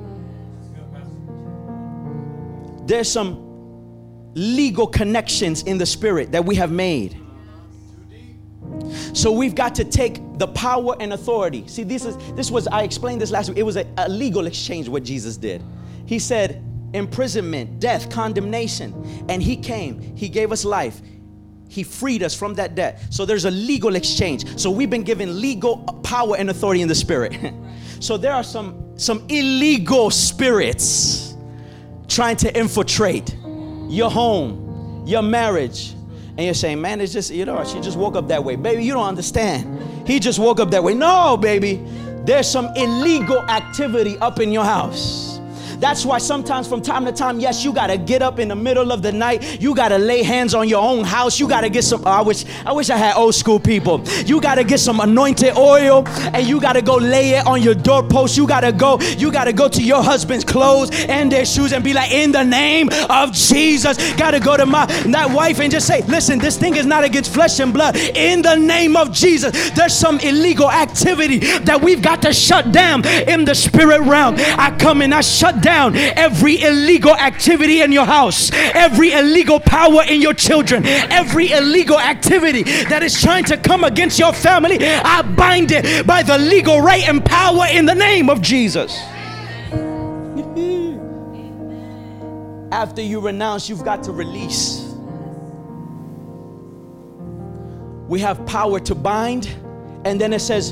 there's 2.85 3.11
some 3.11 4.33
legal 4.35 4.87
connections 4.87 5.63
in 5.63 5.77
the 5.77 5.85
spirit 5.85 6.31
that 6.31 6.43
we 6.43 6.55
have 6.55 6.71
made. 6.71 7.17
So 9.13 9.31
we've 9.31 9.55
got 9.55 9.75
to 9.75 9.85
take 9.85 10.19
the 10.37 10.47
power 10.47 10.95
and 10.99 11.13
authority. 11.13 11.67
See, 11.67 11.83
this 11.83 12.05
is 12.05 12.17
this 12.33 12.49
was 12.49 12.67
I 12.67 12.83
explained 12.83 13.21
this 13.21 13.31
last 13.31 13.49
week. 13.49 13.57
It 13.57 13.63
was 13.63 13.77
a, 13.77 13.85
a 13.97 14.09
legal 14.09 14.47
exchange 14.47 14.89
what 14.89 15.03
Jesus 15.03 15.37
did. 15.37 15.63
He 16.05 16.19
said 16.19 16.63
imprisonment, 16.93 17.79
death, 17.79 18.09
condemnation, 18.09 19.25
and 19.29 19.41
he 19.41 19.55
came. 19.55 20.15
He 20.15 20.29
gave 20.29 20.51
us 20.51 20.63
life. 20.65 21.01
He 21.69 21.83
freed 21.83 22.21
us 22.21 22.35
from 22.35 22.53
that 22.55 22.75
debt. 22.75 23.01
So 23.09 23.25
there's 23.25 23.45
a 23.45 23.51
legal 23.51 23.95
exchange. 23.95 24.59
So 24.59 24.69
we've 24.69 24.89
been 24.89 25.03
given 25.03 25.41
legal 25.41 25.77
power 26.03 26.35
and 26.37 26.49
authority 26.49 26.81
in 26.81 26.87
the 26.87 26.95
spirit. 26.95 27.35
so 27.99 28.17
there 28.17 28.33
are 28.33 28.43
some 28.43 28.97
some 28.97 29.25
illegal 29.29 30.11
spirits 30.11 31.32
trying 32.07 32.37
to 32.37 32.57
infiltrate 32.57 33.35
your 33.87 34.09
home, 34.09 35.03
your 35.05 35.21
marriage. 35.21 35.93
And 36.35 36.41
you're 36.45 36.53
saying, 36.55 36.81
man, 36.81 36.99
it's 36.99 37.13
just, 37.13 37.31
you 37.31 37.45
know, 37.45 37.63
she 37.63 37.79
just 37.79 37.97
woke 37.97 38.15
up 38.15 38.27
that 38.29 38.43
way. 38.43 38.55
Baby, 38.55 38.83
you 38.83 38.93
don't 38.93 39.07
understand. 39.07 40.07
He 40.07 40.19
just 40.19 40.39
woke 40.39 40.59
up 40.59 40.71
that 40.71 40.83
way. 40.83 40.93
No, 40.95 41.37
baby. 41.37 41.85
There's 42.25 42.49
some 42.49 42.67
illegal 42.75 43.41
activity 43.43 44.17
up 44.17 44.39
in 44.39 44.51
your 44.51 44.63
house. 44.63 45.32
That's 45.83 46.05
why 46.05 46.17
sometimes 46.17 46.65
from 46.65 46.81
time 46.81 47.03
to 47.03 47.11
time, 47.11 47.41
yes, 47.41 47.65
you 47.65 47.73
gotta 47.73 47.97
get 47.97 48.21
up 48.21 48.39
in 48.39 48.47
the 48.47 48.55
middle 48.55 48.93
of 48.93 49.01
the 49.01 49.11
night. 49.11 49.61
You 49.61 49.75
gotta 49.75 49.97
lay 49.97 50.23
hands 50.23 50.55
on 50.55 50.69
your 50.69 50.81
own 50.81 51.03
house. 51.03 51.41
You 51.41 51.45
gotta 51.45 51.67
get 51.67 51.83
some. 51.83 52.07
I 52.07 52.21
wish 52.21 52.45
I 52.65 52.71
wish 52.71 52.89
I 52.89 52.95
had 52.95 53.17
old 53.17 53.35
school 53.35 53.59
people. 53.59 54.01
You 54.25 54.39
gotta 54.39 54.63
get 54.63 54.79
some 54.79 55.01
anointed 55.01 55.57
oil 55.57 56.07
and 56.07 56.47
you 56.47 56.61
gotta 56.61 56.81
go 56.81 56.95
lay 56.95 57.31
it 57.31 57.45
on 57.45 57.61
your 57.61 57.75
doorpost. 57.75 58.37
You 58.37 58.47
gotta 58.47 58.71
go. 58.71 58.97
You 59.17 59.29
gotta 59.29 59.51
go 59.51 59.67
to 59.67 59.83
your 59.83 60.01
husband's 60.01 60.45
clothes 60.45 60.89
and 61.09 61.29
their 61.29 61.45
shoes 61.45 61.73
and 61.73 61.83
be 61.83 61.91
like, 61.91 62.13
in 62.13 62.31
the 62.31 62.45
name 62.45 62.87
of 63.09 63.33
Jesus. 63.33 63.97
Gotta 64.13 64.39
go 64.39 64.55
to 64.55 64.65
my 64.65 64.85
that 64.85 65.31
wife 65.31 65.59
and 65.59 65.69
just 65.69 65.85
say, 65.85 66.01
listen, 66.03 66.39
this 66.39 66.57
thing 66.57 66.77
is 66.77 66.85
not 66.85 67.03
against 67.03 67.33
flesh 67.33 67.59
and 67.59 67.73
blood. 67.73 67.97
In 67.97 68.41
the 68.41 68.55
name 68.55 68.95
of 68.95 69.11
Jesus, 69.11 69.71
there's 69.71 69.93
some 69.93 70.17
illegal 70.21 70.71
activity 70.71 71.39
that 71.39 71.81
we've 71.81 72.01
got 72.01 72.21
to 72.21 72.31
shut 72.31 72.71
down 72.71 73.05
in 73.05 73.43
the 73.43 73.53
spirit 73.53 73.99
realm. 73.99 74.35
I 74.37 74.73
come 74.79 75.01
and 75.01 75.13
I 75.13 75.19
shut 75.19 75.61
down 75.61 75.72
down 75.73 75.95
every 75.95 76.61
illegal 76.61 77.15
activity 77.15 77.81
in 77.81 77.91
your 77.91 78.05
house, 78.05 78.51
every 78.53 79.11
illegal 79.11 79.59
power 79.59 80.03
in 80.07 80.21
your 80.21 80.33
children, 80.33 80.85
every 80.85 81.51
illegal 81.51 81.99
activity 81.99 82.63
that 82.63 83.01
is 83.01 83.19
trying 83.19 83.43
to 83.45 83.57
come 83.57 83.83
against 83.83 84.19
your 84.19 84.33
family. 84.33 84.77
I 84.81 85.21
bind 85.23 85.71
it 85.71 86.05
by 86.05 86.21
the 86.23 86.37
legal 86.37 86.79
right 86.81 87.07
and 87.07 87.25
power 87.25 87.65
in 87.71 87.85
the 87.85 87.95
name 87.95 88.29
of 88.29 88.41
Jesus. 88.41 88.91
After 92.71 93.01
you 93.01 93.19
renounce, 93.19 93.67
you've 93.69 93.83
got 93.83 94.03
to 94.03 94.11
release. 94.11 94.81
We 98.07 98.19
have 98.19 98.45
power 98.45 98.79
to 98.81 98.93
bind, 98.95 99.47
and 100.05 100.21
then 100.21 100.33
it 100.33 100.41
says 100.41 100.71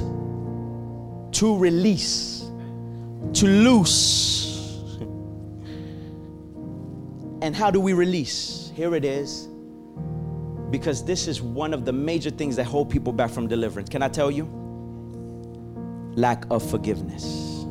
to 1.39 1.57
release, 1.57 2.45
to 3.33 3.47
loose 3.47 4.40
and 7.41 7.55
how 7.55 7.71
do 7.71 7.79
we 7.79 7.93
release? 7.93 8.71
Here 8.75 8.95
it 8.95 9.03
is. 9.03 9.47
Because 10.69 11.03
this 11.03 11.27
is 11.27 11.41
one 11.41 11.73
of 11.73 11.85
the 11.85 11.91
major 11.91 12.29
things 12.29 12.55
that 12.55 12.65
hold 12.65 12.89
people 12.89 13.11
back 13.11 13.31
from 13.31 13.47
deliverance. 13.47 13.89
Can 13.89 14.03
I 14.03 14.07
tell 14.07 14.31
you? 14.31 14.45
Lack 16.15 16.45
of 16.49 16.67
forgiveness. 16.69 17.65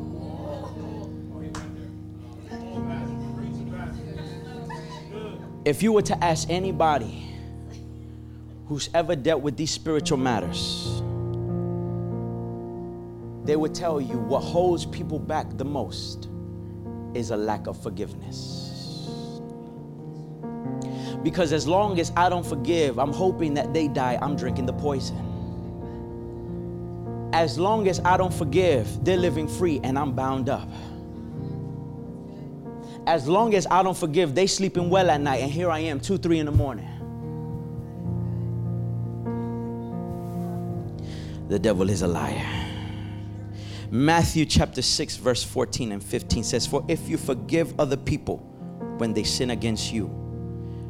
If 5.63 5.83
you 5.83 5.93
were 5.93 6.01
to 6.01 6.23
ask 6.23 6.49
anybody 6.49 7.23
who's 8.67 8.89
ever 8.93 9.15
dealt 9.15 9.41
with 9.41 9.57
these 9.57 9.71
spiritual 9.71 10.17
matters, 10.17 11.01
they 13.45 13.55
would 13.55 13.73
tell 13.73 14.01
you 14.01 14.17
what 14.17 14.41
holds 14.41 14.85
people 14.85 15.19
back 15.19 15.45
the 15.57 15.65
most 15.65 16.29
is 17.13 17.31
a 17.31 17.37
lack 17.37 17.67
of 17.67 17.81
forgiveness. 17.81 18.70
Because 21.23 21.53
as 21.53 21.67
long 21.67 21.99
as 21.99 22.11
I 22.15 22.29
don't 22.29 22.45
forgive, 22.45 22.97
I'm 22.97 23.13
hoping 23.13 23.53
that 23.53 23.73
they 23.73 23.87
die, 23.87 24.17
I'm 24.21 24.35
drinking 24.35 24.65
the 24.65 24.73
poison. 24.73 25.27
As 27.33 27.57
long 27.57 27.87
as 27.87 27.99
I 28.01 28.17
don't 28.17 28.33
forgive, 28.33 29.03
they're 29.05 29.17
living 29.17 29.47
free 29.47 29.79
and 29.83 29.97
I'm 29.97 30.13
bound 30.13 30.49
up. 30.49 30.69
As 33.07 33.27
long 33.27 33.53
as 33.55 33.65
I 33.67 33.83
don't 33.83 33.97
forgive, 33.97 34.35
they 34.35 34.47
sleeping 34.47 34.89
well 34.89 35.09
at 35.09 35.21
night 35.21 35.41
and 35.41 35.51
here 35.51 35.69
I 35.69 35.79
am, 35.79 35.99
2, 35.99 36.17
3 36.17 36.39
in 36.39 36.45
the 36.45 36.51
morning. 36.51 36.87
The 41.47 41.59
devil 41.59 41.89
is 41.89 42.01
a 42.01 42.07
liar. 42.07 42.47
Matthew 43.89 44.45
chapter 44.45 44.81
6, 44.81 45.17
verse 45.17 45.43
14 45.43 45.91
and 45.91 46.03
15 46.03 46.45
says, 46.45 46.65
For 46.65 46.85
if 46.87 47.09
you 47.09 47.17
forgive 47.17 47.77
other 47.79 47.97
people 47.97 48.37
when 48.97 49.13
they 49.13 49.23
sin 49.23 49.49
against 49.49 49.91
you, 49.91 50.20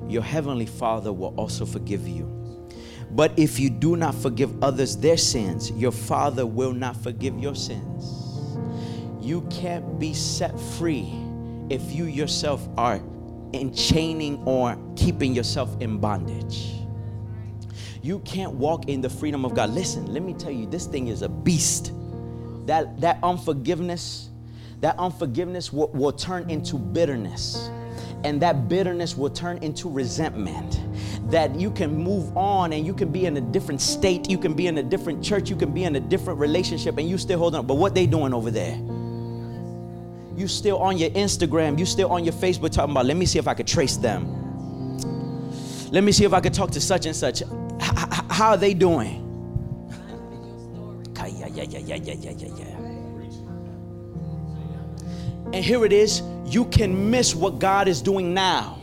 your 0.07 0.23
heavenly 0.23 0.65
Father 0.65 1.13
will 1.13 1.33
also 1.37 1.65
forgive 1.65 2.07
you. 2.07 2.41
But 3.11 3.37
if 3.37 3.59
you 3.59 3.69
do 3.69 3.97
not 3.97 4.15
forgive 4.15 4.63
others 4.63 4.95
their 4.95 5.17
sins, 5.17 5.71
your 5.71 5.91
Father 5.91 6.45
will 6.45 6.73
not 6.73 6.95
forgive 6.95 7.37
your 7.37 7.55
sins. 7.55 8.57
You 9.21 9.41
can't 9.49 9.99
be 9.99 10.13
set 10.13 10.57
free 10.59 11.11
if 11.69 11.91
you 11.91 12.05
yourself 12.05 12.67
are 12.77 13.01
enchaining 13.53 14.41
or 14.45 14.77
keeping 14.95 15.35
yourself 15.35 15.75
in 15.81 15.99
bondage. 15.99 16.73
You 18.01 18.19
can't 18.19 18.53
walk 18.53 18.87
in 18.87 19.01
the 19.01 19.09
freedom 19.09 19.45
of 19.45 19.53
God. 19.53 19.69
Listen, 19.71 20.11
let 20.11 20.23
me 20.23 20.33
tell 20.33 20.51
you, 20.51 20.65
this 20.65 20.85
thing 20.85 21.07
is 21.07 21.21
a 21.21 21.29
beast. 21.29 21.91
That 22.65 22.99
that 23.01 23.19
unforgiveness, 23.23 24.29
that 24.79 24.97
unforgiveness 24.97 25.73
will, 25.73 25.89
will 25.89 26.13
turn 26.13 26.49
into 26.49 26.77
bitterness 26.77 27.69
and 28.23 28.41
that 28.41 28.67
bitterness 28.69 29.15
will 29.17 29.29
turn 29.29 29.57
into 29.59 29.89
resentment. 29.89 30.79
That 31.31 31.55
you 31.55 31.71
can 31.71 31.95
move 31.95 32.35
on 32.35 32.73
and 32.73 32.85
you 32.85 32.93
can 32.93 33.11
be 33.11 33.25
in 33.25 33.37
a 33.37 33.41
different 33.41 33.81
state 33.81 34.29
you 34.29 34.37
can 34.37 34.53
be 34.53 34.67
in 34.67 34.77
a 34.77 34.83
different 34.83 35.23
church 35.23 35.49
you 35.49 35.55
can 35.55 35.71
be 35.73 35.85
in 35.85 35.95
a 35.95 35.99
different 35.99 36.39
relationship 36.39 36.97
and 36.97 37.09
you 37.09 37.17
still 37.17 37.39
holding 37.39 37.59
on 37.59 37.65
but 37.67 37.75
what 37.75 37.95
they 37.95 38.05
doing 38.05 38.33
over 38.33 38.51
there? 38.51 38.75
You 40.35 40.47
still 40.47 40.77
on 40.79 40.97
your 40.97 41.09
instagram 41.11 41.79
you 41.79 41.85
still 41.85 42.11
on 42.11 42.23
your 42.25 42.33
facebook 42.33 42.71
talking 42.71 42.91
about 42.91 43.05
let 43.05 43.15
me 43.17 43.25
see 43.25 43.39
if 43.39 43.47
i 43.47 43.53
could 43.53 43.67
trace 43.67 43.97
them. 43.97 44.27
Let 45.91 46.03
me 46.03 46.11
see 46.11 46.25
if 46.25 46.33
i 46.33 46.41
could 46.41 46.53
talk 46.53 46.71
to 46.71 46.81
such 46.81 47.05
and 47.05 47.15
such. 47.15 47.41
H- 47.41 47.47
how 48.29 48.49
are 48.51 48.57
they 48.57 48.73
doing? 48.73 49.19
Yeah 51.55 51.63
yeah 51.63 51.79
yeah 51.79 51.95
yeah 51.95 52.13
yeah 52.13 52.31
yeah 52.37 52.49
yeah 52.57 52.80
and 55.53 55.63
here 55.65 55.85
it 55.85 55.93
is 55.93 56.21
you 56.45 56.65
can 56.65 57.09
miss 57.09 57.33
what 57.33 57.59
God 57.59 57.87
is 57.87 58.01
doing 58.01 58.33
now. 58.33 58.79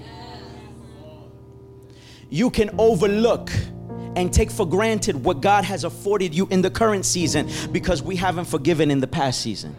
You 2.30 2.50
can 2.50 2.70
overlook 2.78 3.50
and 4.16 4.32
take 4.32 4.50
for 4.50 4.66
granted 4.66 5.24
what 5.24 5.40
God 5.40 5.64
has 5.64 5.84
afforded 5.84 6.34
you 6.34 6.46
in 6.48 6.62
the 6.62 6.70
current 6.70 7.06
season 7.06 7.48
because 7.72 8.02
we 8.02 8.16
haven't 8.16 8.46
forgiven 8.46 8.90
in 8.90 9.00
the 9.00 9.06
past 9.06 9.40
season. 9.40 9.76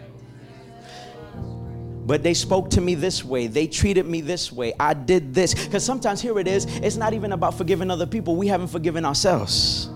But 2.06 2.24
they 2.24 2.34
spoke 2.34 2.72
to 2.72 2.82
me 2.82 2.96
this 2.96 3.24
way, 3.24 3.46
they 3.46 3.68
treated 3.68 4.08
me 4.08 4.22
this 4.22 4.52
way, 4.52 4.74
I 4.80 4.96
did 4.96 5.34
this. 5.34 5.54
Because 5.54 5.86
sometimes, 5.86 6.22
here 6.22 6.40
it 6.40 6.48
is, 6.48 6.66
it's 6.80 6.96
not 6.96 7.14
even 7.14 7.34
about 7.34 7.56
forgiving 7.56 7.92
other 7.92 8.08
people, 8.08 8.36
we 8.36 8.48
haven't 8.48 8.70
forgiven 8.70 9.06
ourselves. 9.06 9.90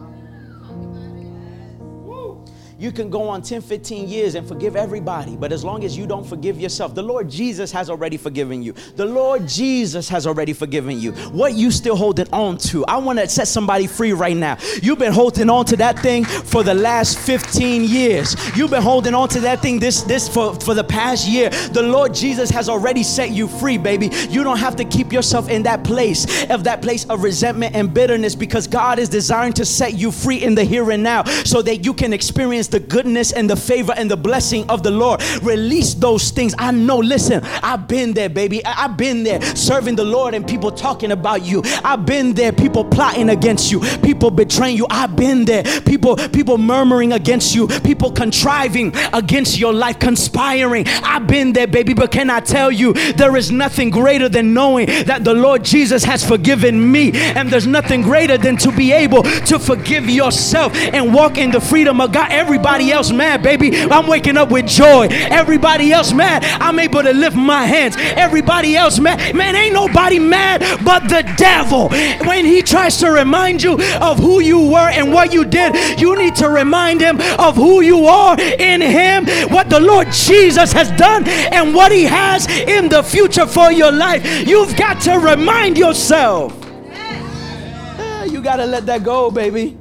You 2.84 2.92
can 2.92 3.10
go 3.10 3.30
on 3.30 3.42
10, 3.42 3.62
15 3.62 4.10
years 4.10 4.36
and 4.36 4.46
forgive 4.46 4.76
everybody, 4.76 5.38
but 5.38 5.54
as 5.54 5.64
long 5.64 5.86
as 5.86 5.98
you 5.98 6.06
don't 6.06 6.28
forgive 6.28 6.60
yourself, 6.60 6.94
the 6.94 7.02
Lord 7.02 7.30
Jesus 7.30 7.72
has 7.72 7.90
already 7.90 8.18
forgiven 8.18 8.62
you. 8.62 8.74
The 8.98 9.06
Lord 9.06 9.48
Jesus 9.48 10.10
has 10.10 10.28
already 10.28 10.52
forgiven 10.52 11.00
you. 11.00 11.14
What 11.32 11.54
you 11.54 11.72
still 11.72 11.96
holding 11.96 12.28
on 12.34 12.58
to? 12.58 12.86
I 12.86 12.98
want 12.98 13.20
to 13.20 13.30
set 13.30 13.48
somebody 13.48 13.88
free 13.88 14.12
right 14.12 14.36
now. 14.36 14.58
You've 14.82 15.00
been 15.00 15.14
holding 15.14 15.50
on 15.50 15.64
to 15.68 15.78
that 15.78 15.98
thing 16.00 16.26
for 16.26 16.62
the 16.62 16.74
last 16.74 17.18
15 17.20 17.86
years. 17.86 18.36
You've 18.54 18.72
been 18.72 18.82
holding 18.82 19.16
on 19.16 19.30
to 19.30 19.40
that 19.40 19.62
thing 19.62 19.80
this 19.80 20.02
this 20.02 20.28
for, 20.28 20.54
for 20.56 20.74
the 20.74 20.84
past 20.84 21.26
year. 21.26 21.52
The 21.52 21.84
Lord 21.84 22.14
Jesus 22.14 22.50
has 22.50 22.68
already 22.68 23.04
set 23.04 23.30
you 23.30 23.48
free, 23.48 23.78
baby. 23.78 24.10
You 24.30 24.44
don't 24.44 24.60
have 24.60 24.76
to 24.76 24.84
keep 24.84 25.14
yourself 25.14 25.48
in 25.48 25.64
that 25.64 25.86
place 25.86 26.26
of 26.50 26.66
that 26.66 26.82
place 26.82 27.06
of 27.06 27.24
resentment 27.24 27.78
and 27.78 27.94
bitterness 27.94 28.36
because 28.36 28.68
God 28.68 29.00
is 29.00 29.08
designed 29.08 29.56
to 29.56 29.64
set 29.64 29.94
you 29.94 30.12
free 30.12 30.44
in 30.44 30.54
the 30.54 30.66
here 30.66 30.92
and 30.92 31.02
now 31.02 31.24
so 31.24 31.62
that 31.62 31.86
you 31.86 31.94
can 31.94 32.12
experience 32.12 32.73
the 32.74 32.80
goodness 32.80 33.32
and 33.32 33.48
the 33.48 33.56
favor 33.56 33.94
and 33.96 34.10
the 34.10 34.18
blessing 34.18 34.68
of 34.68 34.82
the 34.82 34.90
Lord. 34.90 35.22
Release 35.44 35.94
those 35.94 36.32
things. 36.32 36.56
I 36.58 36.72
know, 36.72 36.98
listen, 36.98 37.42
I've 37.62 37.88
been 37.88 38.14
there, 38.14 38.30
baby. 38.30 38.66
I've 38.66 38.98
been 38.98 39.24
there 39.24 39.40
serving 39.56 39.96
the 39.96 40.04
Lord 40.04 40.34
and 40.34 40.46
people 40.46 40.72
talking 40.72 41.12
about 41.12 41.44
you. 41.44 41.62
I've 41.84 42.06
been 42.06 42.34
there, 42.34 42.52
people 42.52 42.84
plotting 42.84 43.30
against 43.30 43.72
you, 43.72 43.80
people 44.02 44.32
betraying 44.32 44.76
you. 44.76 44.88
I've 44.90 45.16
been 45.16 45.46
there, 45.46 45.64
people, 45.82 46.16
people 46.16 46.58
murmuring 46.58 47.14
against 47.14 47.54
you, 47.54 47.68
people 47.68 48.12
contriving 48.12 48.92
against 49.14 49.60
your 49.60 49.72
life, 49.72 50.00
conspiring. 50.00 50.86
I've 50.88 51.28
been 51.28 51.54
there, 51.54 51.68
baby. 51.68 51.94
But 51.94 52.12
can 52.12 52.32
I 52.32 52.40
tell 52.40 52.72
you, 52.72 52.94
there 53.14 53.38
is 53.38 53.52
nothing 53.52 53.92
greater 53.92 54.30
than 54.30 54.56
knowing 54.56 54.88
that 55.06 55.24
the 55.24 55.34
Lord 55.36 55.64
Jesus 55.64 56.04
has 56.06 56.28
forgiven 56.28 56.92
me, 56.92 57.12
and 57.14 57.52
there's 57.52 57.68
nothing 57.68 58.02
greater 58.02 58.38
than 58.38 58.58
to 58.58 58.72
be 58.72 58.92
able 58.92 59.22
to 59.22 59.60
forgive 59.60 60.10
yourself 60.10 60.76
and 60.76 61.14
walk 61.14 61.38
in 61.38 61.52
the 61.52 61.62
freedom 61.62 62.02
of 62.02 62.12
God. 62.12 62.32
Every 62.32 62.53
Everybody 62.54 62.92
else 62.92 63.12
mad, 63.12 63.42
baby. 63.42 63.76
I'm 63.76 64.06
waking 64.06 64.38
up 64.38 64.52
with 64.52 64.68
joy. 64.68 65.08
Everybody 65.10 65.92
else 65.92 66.14
mad. 66.14 66.44
I'm 66.62 66.78
able 66.78 67.02
to 67.02 67.12
lift 67.12 67.36
my 67.36 67.66
hands. 67.66 67.96
Everybody 67.98 68.76
else 68.76 69.00
mad. 69.00 69.34
Man, 69.34 69.56
ain't 69.56 69.74
nobody 69.74 70.20
mad 70.20 70.62
but 70.86 71.10
the 71.10 71.24
devil. 71.36 71.90
When 72.28 72.46
he 72.46 72.62
tries 72.62 72.98
to 72.98 73.10
remind 73.10 73.64
you 73.64 73.80
of 74.00 74.20
who 74.20 74.40
you 74.40 74.60
were 74.60 74.88
and 74.88 75.12
what 75.12 75.34
you 75.34 75.46
did, 75.46 76.00
you 76.00 76.16
need 76.16 76.36
to 76.36 76.48
remind 76.48 77.02
him 77.02 77.20
of 77.40 77.56
who 77.56 77.82
you 77.82 78.06
are 78.06 78.40
in 78.40 78.82
him, 78.82 79.26
what 79.50 79.72
the 79.72 79.80
Lord 79.80 80.12
Jesus 80.12 80.72
has 80.74 80.92
done, 80.92 81.28
and 81.28 81.74
what 81.74 81.92
he 81.92 82.04
has 82.04 82.48
in 82.48 82.88
the 82.88 83.02
future 83.02 83.48
for 83.48 83.72
your 83.72 83.92
life. 83.92 84.48
You've 84.48 84.78
got 84.78 85.02
to 85.02 85.18
remind 85.18 85.76
yourself. 85.76 86.54
Ah, 86.94 88.26
you 88.26 88.44
got 88.44 88.58
to 88.58 88.66
let 88.68 88.86
that 88.86 89.04
go, 89.04 89.32
baby. 89.32 89.80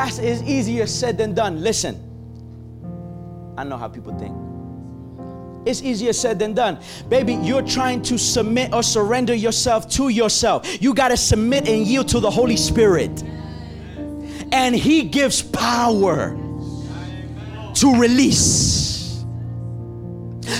Pastor 0.00 0.22
is 0.22 0.42
easier 0.44 0.86
said 0.86 1.18
than 1.18 1.34
done. 1.34 1.62
Listen, 1.62 1.94
I 3.58 3.64
know 3.64 3.76
how 3.76 3.86
people 3.86 4.18
think. 4.18 4.34
It's 5.68 5.82
easier 5.82 6.14
said 6.14 6.38
than 6.38 6.54
done. 6.54 6.78
Baby, 7.10 7.34
you're 7.34 7.60
trying 7.60 8.00
to 8.04 8.16
submit 8.16 8.72
or 8.72 8.82
surrender 8.82 9.34
yourself 9.34 9.90
to 9.90 10.08
yourself. 10.08 10.80
You 10.82 10.94
got 10.94 11.08
to 11.08 11.18
submit 11.18 11.68
and 11.68 11.86
yield 11.86 12.08
to 12.08 12.20
the 12.20 12.30
Holy 12.30 12.56
Spirit. 12.56 13.22
And 14.52 14.74
He 14.74 15.02
gives 15.02 15.42
power 15.42 16.30
to 17.74 18.00
release. 18.00 19.22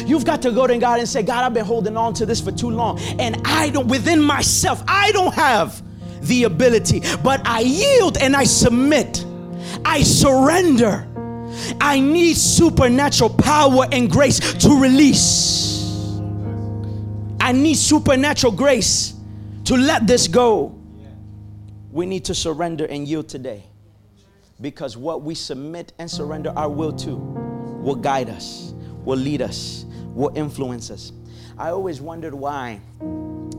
You've 0.05 0.27
got 0.27 0.43
to 0.43 0.53
go 0.53 0.67
to 0.67 0.77
God 0.77 0.99
and 0.99 1.09
say, 1.09 1.23
God, 1.23 1.45
I've 1.45 1.55
been 1.55 1.65
holding 1.65 1.97
on 1.97 2.13
to 2.13 2.27
this 2.27 2.43
for 2.43 2.53
too 2.53 2.69
long. 2.69 2.99
And 3.19 3.41
I 3.47 3.71
don't, 3.71 3.89
within 3.89 4.21
myself, 4.21 4.85
I 4.87 5.13
don't 5.13 5.33
have 5.33 5.83
the 6.29 6.45
ability, 6.45 7.01
but 7.25 7.41
I 7.47 7.61
yield 7.61 8.19
and 8.19 8.37
I 8.37 8.45
submit. 8.45 9.25
I 9.91 10.05
surrender. 10.05 11.05
I 11.81 11.99
need 11.99 12.37
supernatural 12.37 13.31
power 13.31 13.89
and 13.91 14.09
grace 14.09 14.39
to 14.39 14.81
release. 14.81 16.21
I 17.41 17.51
need 17.51 17.75
supernatural 17.75 18.53
grace 18.53 19.15
to 19.65 19.77
let 19.77 20.07
this 20.07 20.29
go. 20.29 20.79
We 21.91 22.07
need 22.07 22.25
to 22.27 22.37
surrender 22.37 22.87
and 22.87 23.09
yield 23.09 23.29
today 23.29 23.65
because 24.61 24.97
what 24.97 25.23
we 25.23 25.35
submit 25.35 25.93
and 25.99 26.09
surrender 26.09 26.53
our 26.55 26.69
will 26.69 26.93
to 26.93 27.17
will 27.17 27.97
guide 27.97 28.31
us, 28.31 28.73
will 29.05 29.19
lead 29.19 29.43
us, 29.43 29.87
will 30.15 30.31
influence 30.37 30.93
us. 30.93 31.11
I 31.59 31.71
always 31.71 32.01
wondered 32.01 32.33
why 32.33 32.81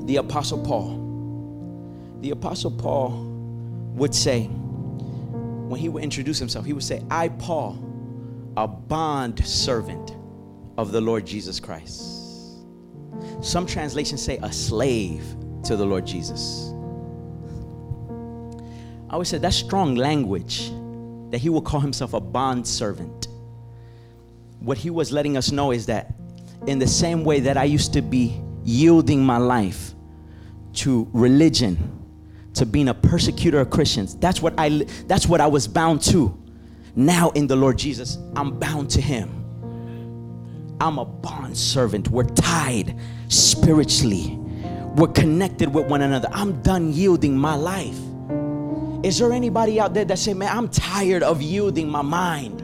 the 0.06 0.16
Apostle 0.16 0.64
Paul, 0.64 2.18
the 2.22 2.32
Apostle 2.32 2.72
Paul 2.72 3.26
would 3.96 4.16
say, 4.16 4.50
when 5.72 5.80
he 5.80 5.90
would 5.90 6.04
introduce 6.04 6.38
himself, 6.38 6.66
he 6.66 6.74
would 6.74 6.84
say, 6.84 7.02
I, 7.10 7.30
Paul, 7.30 7.80
a 8.58 8.68
bond 8.68 9.44
servant 9.46 10.18
of 10.78 10.92
the 10.92 11.00
Lord 11.00 11.26
Jesus 11.26 11.60
Christ. 11.60 12.20
Some 13.42 13.66
translations 13.66 14.22
say 14.22 14.38
a 14.44 14.52
slave 14.52 15.24
to 15.64 15.78
the 15.78 15.86
Lord 15.86 16.06
Jesus. 16.06 16.74
I 19.10 19.14
always 19.14 19.30
said 19.30 19.42
that's 19.42 19.56
strong 19.56 19.96
language 19.96 20.72
that 21.32 21.38
he 21.38 21.50
would 21.50 21.64
call 21.64 21.80
himself 21.80 22.14
a 22.14 22.20
bond 22.20 22.68
servant. 22.68 23.30
What 24.60 24.78
he 24.78 24.90
was 24.90 25.14
letting 25.14 25.38
us 25.38 25.52
know 25.52 25.72
is 25.72 25.86
that 25.86 26.14
in 26.68 26.80
the 26.80 26.88
same 26.88 27.24
way 27.24 27.40
that 27.40 27.56
I 27.56 27.64
used 27.64 27.94
to 27.94 28.02
be 28.02 28.42
yielding 28.64 29.24
my 29.24 29.38
life 29.38 29.94
to 30.74 31.08
religion, 31.14 32.01
to 32.54 32.66
being 32.66 32.90
a 32.90 32.94
persecutor 32.94 33.60
of 33.60 33.70
Christians, 33.70 34.16
that's 34.16 34.42
what 34.42 34.54
I 34.58 34.86
that's 35.08 35.28
what 35.28 35.42
I 35.42 35.48
was 35.48 35.68
bound 35.68 36.02
to. 36.04 36.38
Now 36.96 37.30
in 37.32 37.48
the 37.48 37.56
Lord 37.56 37.78
Jesus, 37.78 38.18
I'm 38.36 38.60
bound 38.60 38.90
to 38.92 39.02
him. 39.02 39.38
I'm 40.82 40.98
a 40.98 41.06
bond 41.06 41.58
servant. 41.58 42.10
We're 42.10 42.24
tied 42.24 42.98
spiritually. 43.28 44.38
We're 44.96 45.08
connected 45.08 45.74
with 45.74 45.86
one 45.88 46.02
another. 46.02 46.28
I'm 46.32 46.62
done 46.64 46.92
yielding 46.92 47.38
my 47.38 47.56
life. 47.56 47.98
Is 49.04 49.20
there 49.20 49.32
anybody 49.32 49.80
out 49.80 49.94
there 49.94 50.06
that 50.06 50.20
say, 50.20 50.34
man, 50.34 50.56
I'm 50.56 50.68
tired 50.70 51.24
of 51.24 51.42
yielding 51.42 51.88
my 51.90 52.02
mind 52.02 52.61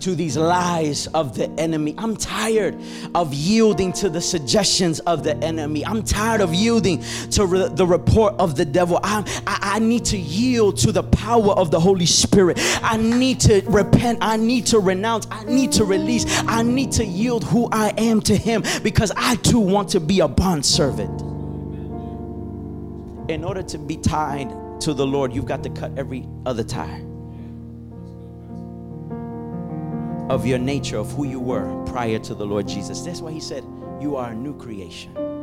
to 0.00 0.14
these 0.14 0.36
lies 0.36 1.06
of 1.08 1.36
the 1.36 1.48
enemy? 1.58 1.94
I'm 1.98 2.16
tired 2.16 2.78
of 3.14 3.32
yielding 3.34 3.92
to 3.94 4.08
the 4.08 4.20
suggestions 4.20 5.00
of 5.00 5.24
the 5.24 5.36
enemy. 5.38 5.84
I'm 5.84 6.02
tired 6.02 6.40
of 6.40 6.54
yielding 6.54 7.02
to 7.30 7.46
re- 7.46 7.68
the 7.68 7.86
report 7.86 8.34
of 8.38 8.56
the 8.56 8.64
devil. 8.64 9.00
I, 9.02 9.24
I, 9.46 9.74
I 9.74 9.78
need 9.78 10.04
to 10.06 10.18
yield 10.18 10.76
to 10.78 10.92
the 10.92 11.02
power 11.02 11.52
of 11.52 11.70
the 11.70 11.80
Holy 11.80 12.06
Spirit. 12.06 12.58
I 12.82 12.96
need 12.96 13.40
to 13.40 13.62
repent. 13.66 14.18
I 14.20 14.36
need 14.36 14.66
to 14.66 14.78
renounce. 14.78 15.26
I 15.30 15.44
need 15.44 15.72
to 15.72 15.84
release. 15.84 16.24
I 16.46 16.62
need 16.62 16.92
to 16.92 17.04
yield 17.04 17.44
who 17.44 17.68
I 17.72 17.92
am 17.98 18.20
to 18.22 18.36
Him 18.36 18.62
because 18.82 19.12
I 19.16 19.36
too 19.36 19.60
want 19.60 19.88
to 19.90 20.00
be 20.00 20.20
a 20.20 20.28
bond 20.28 20.64
servant. 20.64 21.22
In 23.30 23.44
order 23.44 23.62
to 23.62 23.78
be 23.78 23.96
tied 23.96 24.48
to 24.80 24.94
the 24.94 25.06
Lord, 25.06 25.34
you've 25.34 25.46
got 25.46 25.62
to 25.64 25.70
cut 25.70 25.92
every 25.98 26.26
other 26.46 26.64
tie 26.64 27.07
of 30.28 30.46
your 30.46 30.58
nature, 30.58 30.98
of 30.98 31.10
who 31.12 31.24
you 31.24 31.40
were 31.40 31.84
prior 31.86 32.18
to 32.18 32.34
the 32.34 32.46
Lord 32.46 32.68
Jesus. 32.68 33.00
That's 33.02 33.20
why 33.20 33.32
He 33.32 33.40
said, 33.40 33.64
You 34.00 34.16
are 34.16 34.30
a 34.30 34.34
new 34.34 34.56
creation. 34.56 35.37